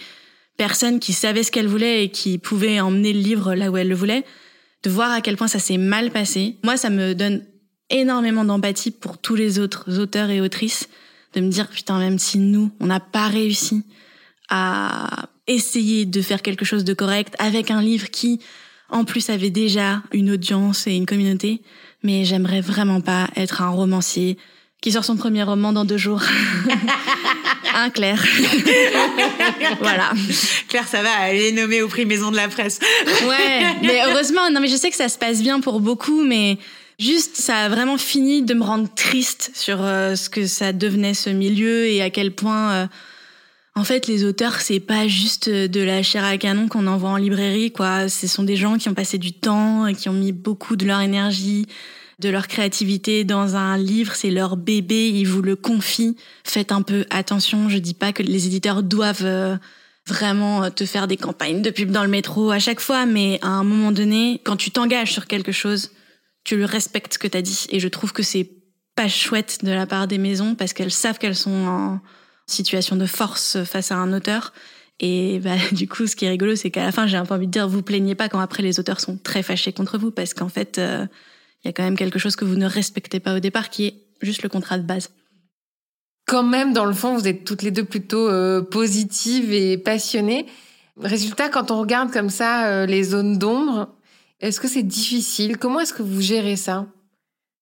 [0.56, 3.90] personnes qui savaient ce qu'elles voulaient et qui pouvaient emmener le livre là où elles
[3.90, 4.24] le voulaient
[4.84, 6.58] de voir à quel point ça s'est mal passé.
[6.64, 7.44] Moi, ça me donne
[7.90, 10.90] énormément d'empathie pour tous les autres auteurs et autrices,
[11.34, 13.84] de me dire, putain, même si nous, on n'a pas réussi
[14.50, 18.40] à essayer de faire quelque chose de correct avec un livre qui,
[18.90, 21.62] en plus, avait déjà une audience et une communauté,
[22.04, 24.38] mais j'aimerais vraiment pas être un romancier
[24.82, 26.22] qui sort son premier roman dans deux jours.
[27.76, 28.24] un Claire.
[29.80, 30.12] voilà.
[30.68, 32.80] Claire, ça va, elle est nommée au prix Maison de la Presse.
[33.28, 36.58] ouais, mais heureusement, non mais je sais que ça se passe bien pour beaucoup, mais
[37.00, 41.14] juste ça a vraiment fini de me rendre triste sur euh, ce que ça devenait
[41.14, 42.88] ce milieu et à quel point euh,
[43.76, 47.18] en fait les auteurs c'est pas juste de la chair à canon qu'on envoie en
[47.18, 50.32] librairie quoi, ce sont des gens qui ont passé du temps et qui ont mis
[50.32, 51.68] beaucoup de leur énergie
[52.20, 56.16] de leur créativité dans un livre, c'est leur bébé, ils vous le confient.
[56.44, 59.56] Faites un peu attention, je dis pas que les éditeurs doivent euh,
[60.08, 63.50] vraiment te faire des campagnes de pub dans le métro à chaque fois, mais à
[63.50, 65.92] un moment donné, quand tu t'engages sur quelque chose,
[66.44, 67.68] tu le respectes ce que t'as dit.
[67.70, 68.50] Et je trouve que c'est
[68.96, 72.00] pas chouette de la part des maisons parce qu'elles savent qu'elles sont en
[72.48, 74.54] situation de force face à un auteur.
[75.00, 77.36] Et bah, du coup, ce qui est rigolo, c'est qu'à la fin, j'ai un peu
[77.36, 80.10] envie de dire, vous plaignez pas quand après les auteurs sont très fâchés contre vous,
[80.10, 81.06] parce qu'en fait, euh,
[81.64, 83.86] il y a quand même quelque chose que vous ne respectez pas au départ, qui
[83.86, 85.10] est juste le contrat de base.
[86.26, 90.46] Quand même, dans le fond, vous êtes toutes les deux plutôt euh, positives et passionnées.
[91.00, 93.90] Résultat, quand on regarde comme ça euh, les zones d'ombre,
[94.40, 95.58] est-ce que c'est difficile?
[95.58, 96.86] Comment est-ce que vous gérez ça?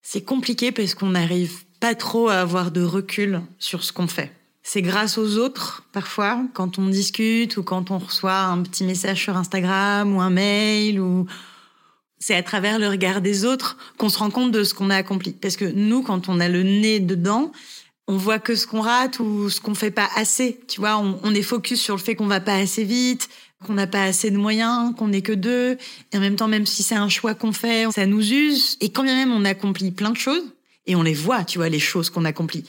[0.01, 4.31] C'est compliqué parce qu'on n'arrive pas trop à avoir de recul sur ce qu'on fait.
[4.63, 9.21] C'est grâce aux autres, parfois, quand on discute ou quand on reçoit un petit message
[9.21, 11.27] sur Instagram ou un mail ou
[12.25, 14.95] c'est à travers le regard des autres qu'on se rend compte de ce qu'on a
[14.95, 15.31] accompli.
[15.31, 17.51] Parce que nous, quand on a le nez dedans,
[18.07, 20.59] on voit que ce qu'on rate ou ce qu'on fait pas assez.
[20.67, 23.29] Tu vois, on, est focus sur le fait qu'on va pas assez vite,
[23.63, 25.77] qu'on n'a pas assez de moyens, qu'on n'est que deux.
[26.11, 28.77] Et en même temps, même si c'est un choix qu'on fait, ça nous use.
[28.81, 30.45] Et quand bien même on accomplit plein de choses,
[30.87, 32.65] et on les voit, tu vois, les choses qu'on accomplit.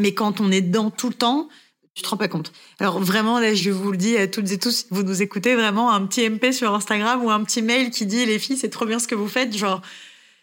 [0.00, 1.48] Mais quand on est dedans tout le temps,
[1.96, 2.52] tu te rends pas compte.
[2.78, 5.90] Alors vraiment, là, je vous le dis à toutes et tous, vous nous écoutez, vraiment
[5.90, 8.84] un petit MP sur Instagram ou un petit mail qui dit les filles, c'est trop
[8.84, 9.80] bien ce que vous faites, genre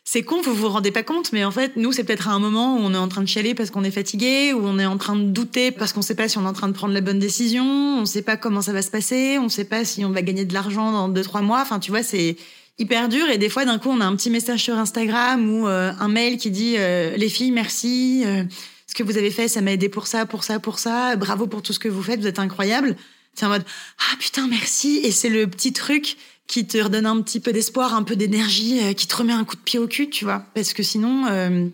[0.04, 2.40] c'est con, vous vous rendez pas compte, mais en fait, nous, c'est peut-être à un
[2.40, 4.86] moment où on est en train de chialer parce qu'on est fatigué, où on est
[4.86, 6.94] en train de douter parce qu'on sait pas si on est en train de prendre
[6.94, 10.04] la bonne décision, on sait pas comment ça va se passer, on sait pas si
[10.04, 11.62] on va gagner de l'argent dans deux, trois mois.
[11.62, 12.36] Enfin, tu vois, c'est
[12.80, 13.30] hyper dur.
[13.30, 16.08] Et des fois, d'un coup, on a un petit message sur Instagram ou euh, un
[16.08, 18.44] mail qui dit euh, les filles, merci, euh,
[18.94, 21.16] ce que vous avez fait, ça m'a aidé pour ça, pour ça, pour ça.
[21.16, 22.96] Bravo pour tout ce que vous faites, vous êtes incroyable.
[23.34, 23.66] C'est en mode
[23.98, 25.00] ah putain merci.
[25.04, 26.16] Et c'est le petit truc
[26.46, 29.46] qui te redonne un petit peu d'espoir, un peu d'énergie, euh, qui te remet un
[29.46, 30.46] coup de pied au cul, tu vois.
[30.54, 31.70] Parce que sinon, euh,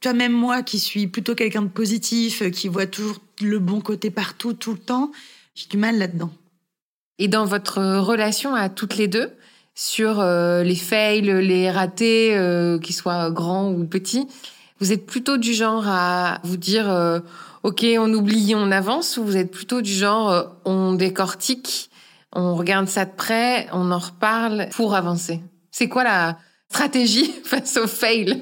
[0.00, 3.82] toi même moi qui suis plutôt quelqu'un de positif, euh, qui voit toujours le bon
[3.82, 5.12] côté partout, tout le temps,
[5.54, 6.32] j'ai du mal là-dedans.
[7.18, 9.30] Et dans votre relation à toutes les deux,
[9.74, 14.26] sur les fails, les ratés, qu'ils soient grands ou petits,
[14.82, 17.20] vous êtes plutôt du genre à vous dire euh,
[17.62, 21.88] OK, on oublie, on avance, ou vous êtes plutôt du genre euh, on décortique,
[22.32, 25.40] on regarde ça de près, on en reparle pour avancer?
[25.70, 26.36] C'est quoi la
[26.68, 28.40] stratégie face aux fails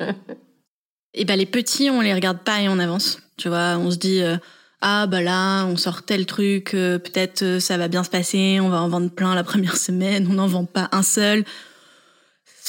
[1.13, 3.19] Et ben les petits, on les regarde pas et on avance.
[3.37, 4.39] Tu vois, on se dit euh,
[4.81, 8.81] ah bah là, on sort tel truc, peut-être ça va bien se passer, on va
[8.81, 11.45] en vendre plein la première semaine, on n'en vend pas un seul.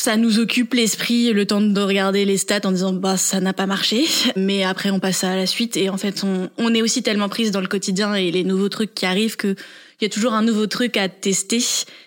[0.01, 3.53] Ça nous occupe l'esprit le temps de regarder les stats en disant bah ça n'a
[3.53, 7.03] pas marché, mais après on passe à la suite et en fait on, est aussi
[7.03, 10.09] tellement prise dans le quotidien et les nouveaux trucs qui arrivent que il y a
[10.09, 11.59] toujours un nouveau truc à tester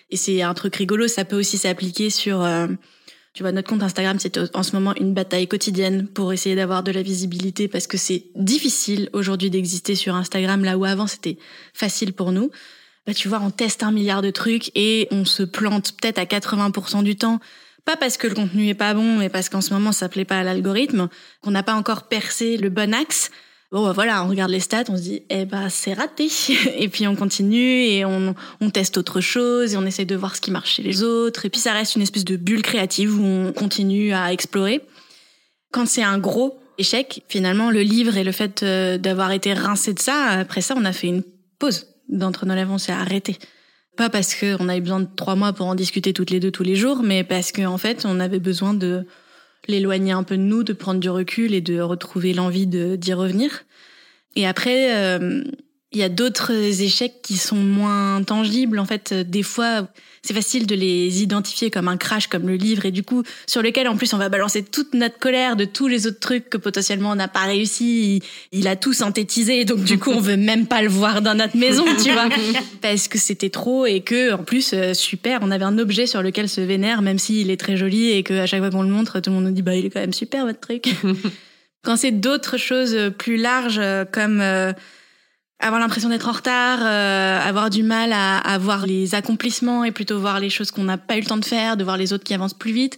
[0.09, 1.07] et c'est un truc rigolo.
[1.07, 2.67] Ça peut aussi s'appliquer sur euh,
[3.33, 6.83] tu vois, notre compte Instagram, c'est en ce moment une bataille quotidienne pour essayer d'avoir
[6.83, 11.37] de la visibilité parce que c'est difficile aujourd'hui d'exister sur Instagram là où avant c'était
[11.73, 12.51] facile pour nous.
[13.07, 16.25] Bah, tu vois, on teste un milliard de trucs et on se plante peut-être à
[16.25, 17.39] 80% du temps.
[17.85, 20.25] Pas parce que le contenu est pas bon, mais parce qu'en ce moment ça plaît
[20.25, 21.07] pas à l'algorithme,
[21.41, 23.29] qu'on n'a pas encore percé le bon axe.
[23.71, 26.29] Bon, bah, voilà, on regarde les stats, on se dit, eh ben, c'est raté.
[26.77, 30.35] Et puis on continue et on, on teste autre chose et on essaie de voir
[30.35, 31.45] ce qui marche chez les autres.
[31.45, 34.81] Et puis ça reste une espèce de bulle créative où on continue à explorer.
[35.71, 39.93] Quand c'est un gros échec, finalement, le livre et le fait euh, d'avoir été rincé
[39.93, 41.23] de ça, après ça, on a fait une
[41.59, 43.37] pause d'entre nos lèvres, on s'est arrêté.
[43.97, 46.63] Pas parce qu'on avait besoin de trois mois pour en discuter toutes les deux tous
[46.63, 49.05] les jours, mais parce qu'en en fait, on avait besoin de
[49.67, 53.63] l'éloigner un peu de nous, de prendre du recul et de retrouver l'envie d'y revenir.
[54.35, 55.43] Et après, euh,
[55.95, 58.79] il y a d'autres échecs qui sont moins tangibles.
[58.79, 59.87] En fait, des fois,
[60.21, 63.61] c'est facile de les identifier comme un crash, comme le livre, et du coup, sur
[63.61, 66.57] lequel, en plus, on va balancer toute notre colère de tous les autres trucs que
[66.57, 68.17] potentiellement on n'a pas réussi.
[68.51, 71.33] Il, il, a tout synthétisé, donc du coup, on veut même pas le voir dans
[71.33, 72.27] notre maison, tu vois,
[72.81, 76.21] parce que c'était trop et que, en plus, euh, super, on avait un objet sur
[76.21, 78.89] lequel se vénère, même s'il est très joli et que à chaque fois qu'on le
[78.89, 80.89] montre, tout le monde nous dit, bah, il est quand même super votre truc.
[81.83, 83.79] Quand c'est d'autres choses plus larges,
[84.11, 84.73] comme euh,
[85.59, 89.91] avoir l'impression d'être en retard, euh, avoir du mal à, à, voir les accomplissements et
[89.91, 92.13] plutôt voir les choses qu'on n'a pas eu le temps de faire, de voir les
[92.13, 92.97] autres qui avancent plus vite.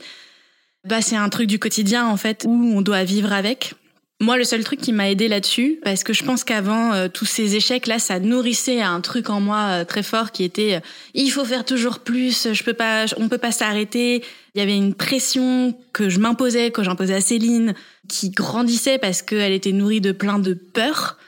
[0.86, 3.74] Bah, c'est un truc du quotidien en fait où on doit vivre avec.
[4.20, 7.26] Moi, le seul truc qui m'a aidé là-dessus, parce que je pense qu'avant euh, tous
[7.26, 10.80] ces échecs-là, ça nourrissait un truc en moi euh, très fort qui était euh,
[11.14, 14.24] il faut faire toujours plus, je peux pas, on peut pas s'arrêter.
[14.55, 17.76] Il y avait une pression que je m'imposais, que j'imposais à Céline,
[18.10, 21.20] qui grandissait parce qu'elle était nourrie de plein de peurs.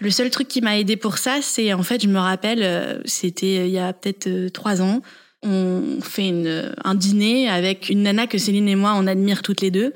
[0.00, 3.66] Le seul truc qui m'a aidé pour ça, c'est en fait, je me rappelle, c'était
[3.66, 5.02] il y a peut-être trois ans,
[5.42, 9.62] on fait une, un dîner avec une nana que Céline et moi on admire toutes
[9.62, 9.92] les deux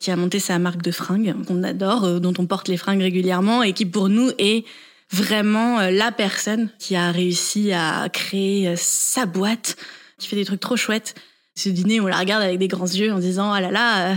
[0.00, 3.02] qui a monté sa marque de fringues qu'on adore, euh, dont on porte les fringues
[3.02, 4.64] régulièrement et qui pour nous est
[5.10, 9.76] vraiment euh, la personne qui a réussi à créer euh, sa boîte,
[10.18, 11.14] qui fait des trucs trop chouettes.
[11.56, 14.16] Ce dîner, on la regarde avec des grands yeux en disant ah là là,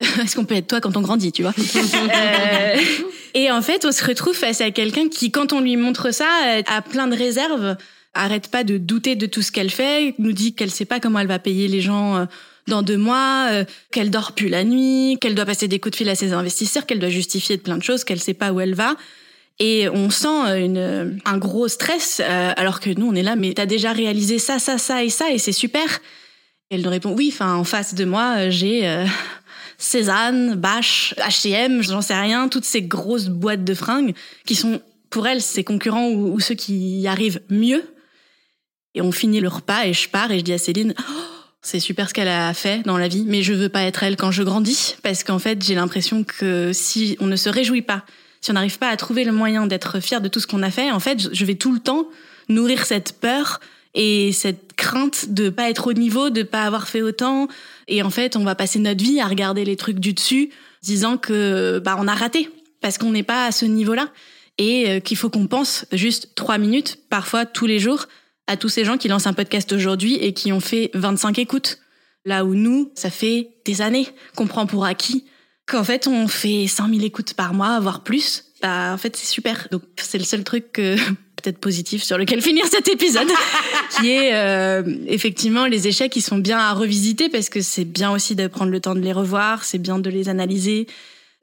[0.22, 1.54] est-ce qu'on peut être toi quand on grandit, tu vois?
[1.94, 2.76] Euh,
[3.38, 6.28] Et en fait, on se retrouve face à quelqu'un qui, quand on lui montre ça,
[6.66, 7.76] a plein de réserves,
[8.12, 11.20] arrête pas de douter de tout ce qu'elle fait, nous dit qu'elle sait pas comment
[11.20, 12.26] elle va payer les gens
[12.68, 15.96] dans deux mois, euh, qu'elle dort plus la nuit, qu'elle doit passer des coups de
[15.96, 18.60] fil à ses investisseurs, qu'elle doit justifier de plein de choses, qu'elle sait pas où
[18.60, 18.94] elle va.
[19.58, 23.54] Et on sent une, un gros stress, euh, alors que nous, on est là, mais
[23.54, 25.84] t'as déjà réalisé ça, ça, ça et ça, et c'est super.
[26.70, 29.04] Elle nous répond, oui, enfin, en face de moi, euh, j'ai euh,
[29.78, 34.14] Cézanne, Bache, H&M, j'en sais rien, toutes ces grosses boîtes de fringues
[34.44, 37.84] qui sont, pour elle, ses concurrents ou, ou ceux qui y arrivent mieux.
[38.94, 41.12] Et on finit le repas et je pars et je dis à Céline, oh,
[41.62, 44.16] C'est super ce qu'elle a fait dans la vie, mais je veux pas être elle
[44.16, 48.04] quand je grandis, parce qu'en fait, j'ai l'impression que si on ne se réjouit pas,
[48.40, 50.70] si on n'arrive pas à trouver le moyen d'être fier de tout ce qu'on a
[50.70, 52.08] fait, en fait, je vais tout le temps
[52.48, 53.60] nourrir cette peur
[53.94, 57.48] et cette crainte de pas être au niveau, de pas avoir fait autant.
[57.86, 60.50] Et en fait, on va passer notre vie à regarder les trucs du dessus,
[60.82, 64.08] disant que bah on a raté parce qu'on n'est pas à ce niveau-là
[64.58, 68.06] et euh, qu'il faut qu'on pense juste trois minutes, parfois tous les jours,
[68.46, 71.78] à tous ces gens qui lancent un podcast aujourd'hui et qui ont fait 25 écoutes.
[72.24, 75.24] Là où nous, ça fait des années qu'on prend pour acquis
[75.66, 78.44] qu'en fait on fait 100 000 écoutes par mois, voire plus.
[78.62, 79.68] Bah, en fait, c'est super.
[79.70, 80.96] Donc, c'est le seul truc que,
[81.40, 83.28] peut-être positif sur lequel finir cet épisode,
[84.00, 88.10] qui est euh, effectivement les échecs qui sont bien à revisiter parce que c'est bien
[88.10, 90.86] aussi de prendre le temps de les revoir, c'est bien de les analyser.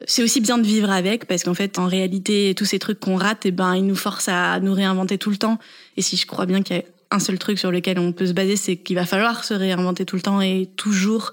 [0.07, 3.15] C'est aussi bien de vivre avec parce qu'en fait, en réalité, tous ces trucs qu'on
[3.15, 5.57] rate, eh ben, ils nous forcent à nous réinventer tout le temps.
[5.95, 8.25] Et si je crois bien qu'il y a un seul truc sur lequel on peut
[8.25, 11.31] se baser, c'est qu'il va falloir se réinventer tout le temps et toujours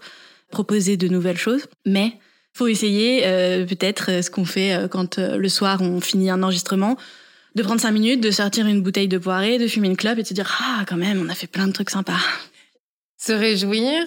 [0.50, 1.66] proposer de nouvelles choses.
[1.84, 2.18] Mais
[2.54, 6.42] faut essayer euh, peut-être euh, ce qu'on fait euh, quand le soir on finit un
[6.42, 6.96] enregistrement,
[7.54, 10.22] de prendre cinq minutes, de sortir une bouteille de poirée, de fumer une clope et
[10.22, 12.20] de se dire ah quand même on a fait plein de trucs sympas.
[13.18, 14.04] Se réjouir,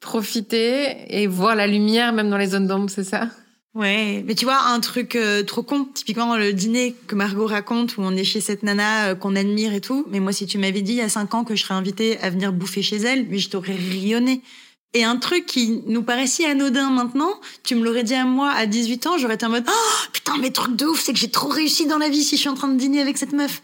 [0.00, 3.28] profiter et voir la lumière même dans les zones d'ombre, c'est ça?
[3.74, 8.00] Ouais, mais tu vois, un truc trop con, typiquement le dîner que Margot raconte, où
[8.00, 10.92] on est chez cette nana qu'on admire et tout, mais moi si tu m'avais dit
[10.92, 13.38] il y a cinq ans que je serais invitée à venir bouffer chez elle, lui
[13.38, 14.40] je t'aurais rionné.
[14.94, 17.32] Et un truc qui nous paraît si anodin maintenant,
[17.64, 20.38] tu me l'aurais dit à moi à 18 ans, j'aurais été en mode oh, putain,
[20.38, 22.48] mais truc de ouf, c'est que j'ai trop réussi dans la vie si je suis
[22.48, 23.62] en train de dîner avec cette meuf.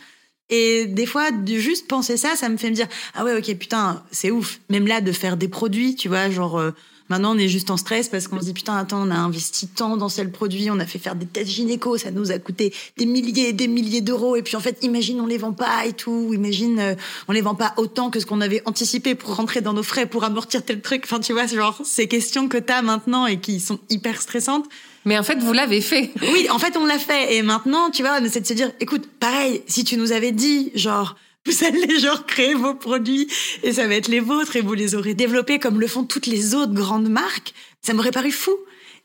[0.50, 3.56] Et des fois, de juste penser ça, ça me fait me dire ah ouais, ok,
[3.56, 4.60] putain, c'est ouf.
[4.68, 6.72] Même là, de faire des produits, tu vois, genre euh,
[7.12, 9.68] Maintenant, on est juste en stress parce qu'on se dit putain, attends, on a investi
[9.68, 12.72] tant dans ce produit, on a fait faire des tests gynéco, ça nous a coûté
[12.96, 14.34] des milliers et des milliers d'euros.
[14.34, 16.30] Et puis en fait, imagine, on les vend pas et tout.
[16.32, 16.94] Imagine, euh,
[17.28, 20.06] on les vend pas autant que ce qu'on avait anticipé pour rentrer dans nos frais,
[20.06, 21.02] pour amortir tel truc.
[21.04, 24.64] Enfin, tu vois, genre ces questions que t'as maintenant et qui sont hyper stressantes.
[25.04, 26.12] Mais en fait, vous l'avez fait.
[26.32, 27.34] Oui, en fait, on l'a fait.
[27.36, 30.32] Et maintenant, tu vois, on essaie de se dire, écoute, pareil, si tu nous avais
[30.32, 31.16] dit, genre,
[31.46, 33.28] vous allez genre créer vos produits
[33.62, 36.26] et ça va être les vôtres et vous les aurez développés comme le font toutes
[36.26, 37.52] les autres grandes marques.
[37.80, 38.52] Ça m'aurait paru fou.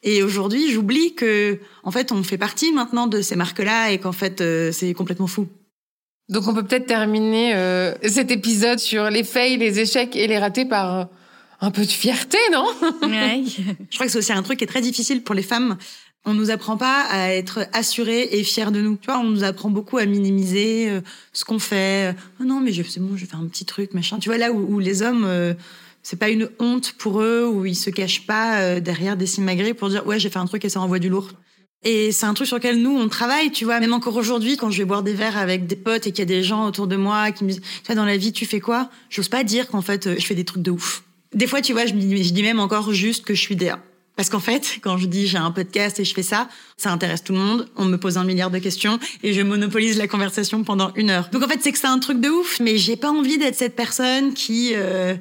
[0.03, 4.11] Et aujourd'hui, j'oublie que, en fait, on fait partie maintenant de ces marques-là et qu'en
[4.11, 5.47] fait, euh, c'est complètement fou.
[6.29, 10.37] Donc, on peut peut-être terminer euh, cet épisode sur les fails, les échecs et les
[10.37, 11.03] ratés par euh,
[11.61, 12.67] un peu de fierté, non?
[13.01, 13.43] Ouais.
[13.89, 15.77] Je crois que c'est aussi un truc qui est très difficile pour les femmes
[16.27, 18.97] on nous apprend pas à être assurés et fiers de nous.
[18.97, 21.01] Tu vois, on nous apprend beaucoup à minimiser euh,
[21.31, 22.13] ce qu'on fait.
[22.41, 24.19] Oh non, mais c'est bon, je vais faire un petit truc, machin.
[24.19, 25.53] Tu vois, là où, les hommes, euh,
[26.03, 29.73] c'est pas une honte pour eux, où ils se cachent pas euh, derrière des simagrées
[29.73, 31.31] pour dire ouais, j'ai fait un truc et ça envoie du lourd.
[31.83, 33.79] Et c'est un truc sur lequel nous, on travaille, tu vois.
[33.79, 36.23] Même encore aujourd'hui, quand je vais boire des verres avec des potes et qu'il y
[36.23, 38.45] a des gens autour de moi qui me disent, tu vois, dans la vie, tu
[38.45, 38.89] fais quoi?
[39.09, 41.03] J'ose pas dire qu'en fait, je fais des trucs de ouf.
[41.33, 43.79] Des fois, tu vois, je, je dis même encore juste que je suis DA.
[44.17, 47.23] Parce qu'en fait, quand je dis j'ai un podcast et je fais ça, ça intéresse
[47.23, 47.69] tout le monde.
[47.77, 51.29] On me pose un milliard de questions et je monopolise la conversation pendant une heure.
[51.31, 53.55] Donc en fait, c'est que c'est un truc de ouf, mais j'ai pas envie d'être
[53.55, 55.15] cette personne qui euh,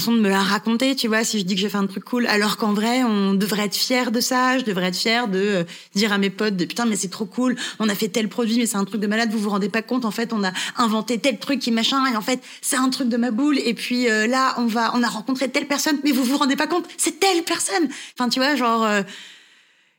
[0.00, 2.04] façon de me la raconter, tu vois, si je dis que j'ai fait un truc
[2.04, 5.38] cool, alors qu'en vrai, on devrait être fier de ça, je devrais être fier de
[5.38, 5.64] euh,
[5.94, 8.56] dire à mes potes, de, putain, mais c'est trop cool, on a fait tel produit,
[8.56, 10.52] mais c'est un truc de malade, vous vous rendez pas compte, en fait, on a
[10.76, 13.74] inventé tel truc qui machin, et en fait, c'est un truc de ma boule, et
[13.74, 16.66] puis euh, là, on va, on a rencontré telle personne, mais vous vous rendez pas
[16.66, 17.88] compte, c'est telle personne.
[18.18, 19.02] Enfin, tu vois, genre, euh,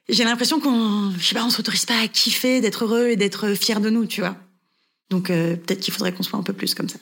[0.09, 3.53] j'ai l'impression qu'on, je sais pas, on s'autorise pas à kiffer, d'être heureux et d'être
[3.53, 4.35] fier de nous, tu vois.
[5.09, 6.97] Donc peut-être qu'il faudrait qu'on soit un peu plus comme ça.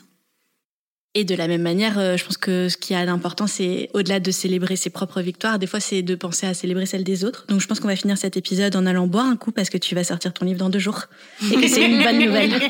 [1.13, 4.21] Et de la même manière, euh, je pense que ce qui a d'important, c'est au-delà
[4.21, 7.43] de célébrer ses propres victoires, des fois, c'est de penser à célébrer celles des autres.
[7.49, 9.77] Donc, je pense qu'on va finir cet épisode en allant boire un coup parce que
[9.77, 11.07] tu vas sortir ton livre dans deux jours
[11.51, 12.53] et que c'est une bonne nouvelle.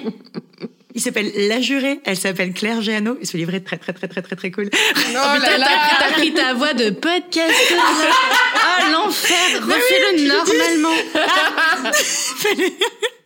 [0.93, 4.09] Il s'appelle La Jurée, elle s'appelle Claire Géano et ce livre est très très très
[4.09, 4.69] très très très cool.
[4.73, 5.67] Oh, là là
[5.99, 7.55] T'as pris ta voix de podcast.
[8.63, 10.89] Ah l'enfer, refais-le normalement.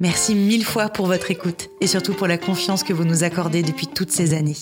[0.00, 3.62] Merci mille fois pour votre écoute et surtout pour la confiance que vous nous accordez
[3.62, 4.56] depuis toutes ces années.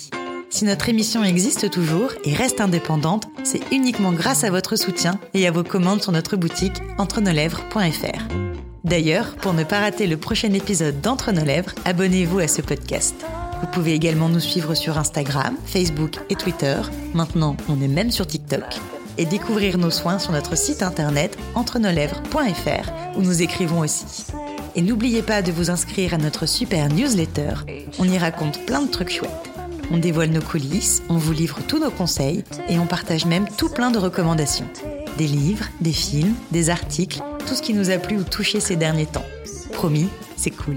[0.51, 5.47] Si notre émission existe toujours et reste indépendante, c'est uniquement grâce à votre soutien et
[5.47, 8.35] à vos commandes sur notre boutique entrenoslèvres.fr.
[8.83, 13.15] D'ailleurs, pour ne pas rater le prochain épisode d'Entre nos lèvres, abonnez-vous à ce podcast.
[13.61, 16.81] Vous pouvez également nous suivre sur Instagram, Facebook et Twitter.
[17.15, 18.81] Maintenant, on est même sur TikTok.
[19.19, 24.27] Et découvrir nos soins sur notre site internet entrenoslèvres.fr où nous écrivons aussi.
[24.79, 27.55] Et n'oubliez pas de vous inscrire à notre super newsletter.
[27.99, 29.51] On y raconte plein de trucs chouettes.
[29.91, 33.71] On dévoile nos coulisses, on vous livre tous nos conseils et on partage même tout
[33.71, 34.69] plein de recommandations.
[35.17, 38.77] Des livres, des films, des articles, tout ce qui nous a plu ou touché ces
[38.77, 39.27] derniers temps.
[39.73, 40.77] Promis, c'est cool.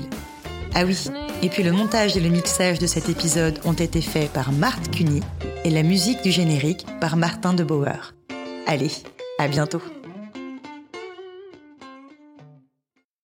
[0.74, 0.98] Ah oui,
[1.44, 4.90] et puis le montage et le mixage de cet épisode ont été faits par Marthe
[4.90, 5.20] Cuny
[5.64, 8.16] et la musique du générique par Martin de Bauer.
[8.66, 8.94] Allez,
[9.38, 9.84] à bientôt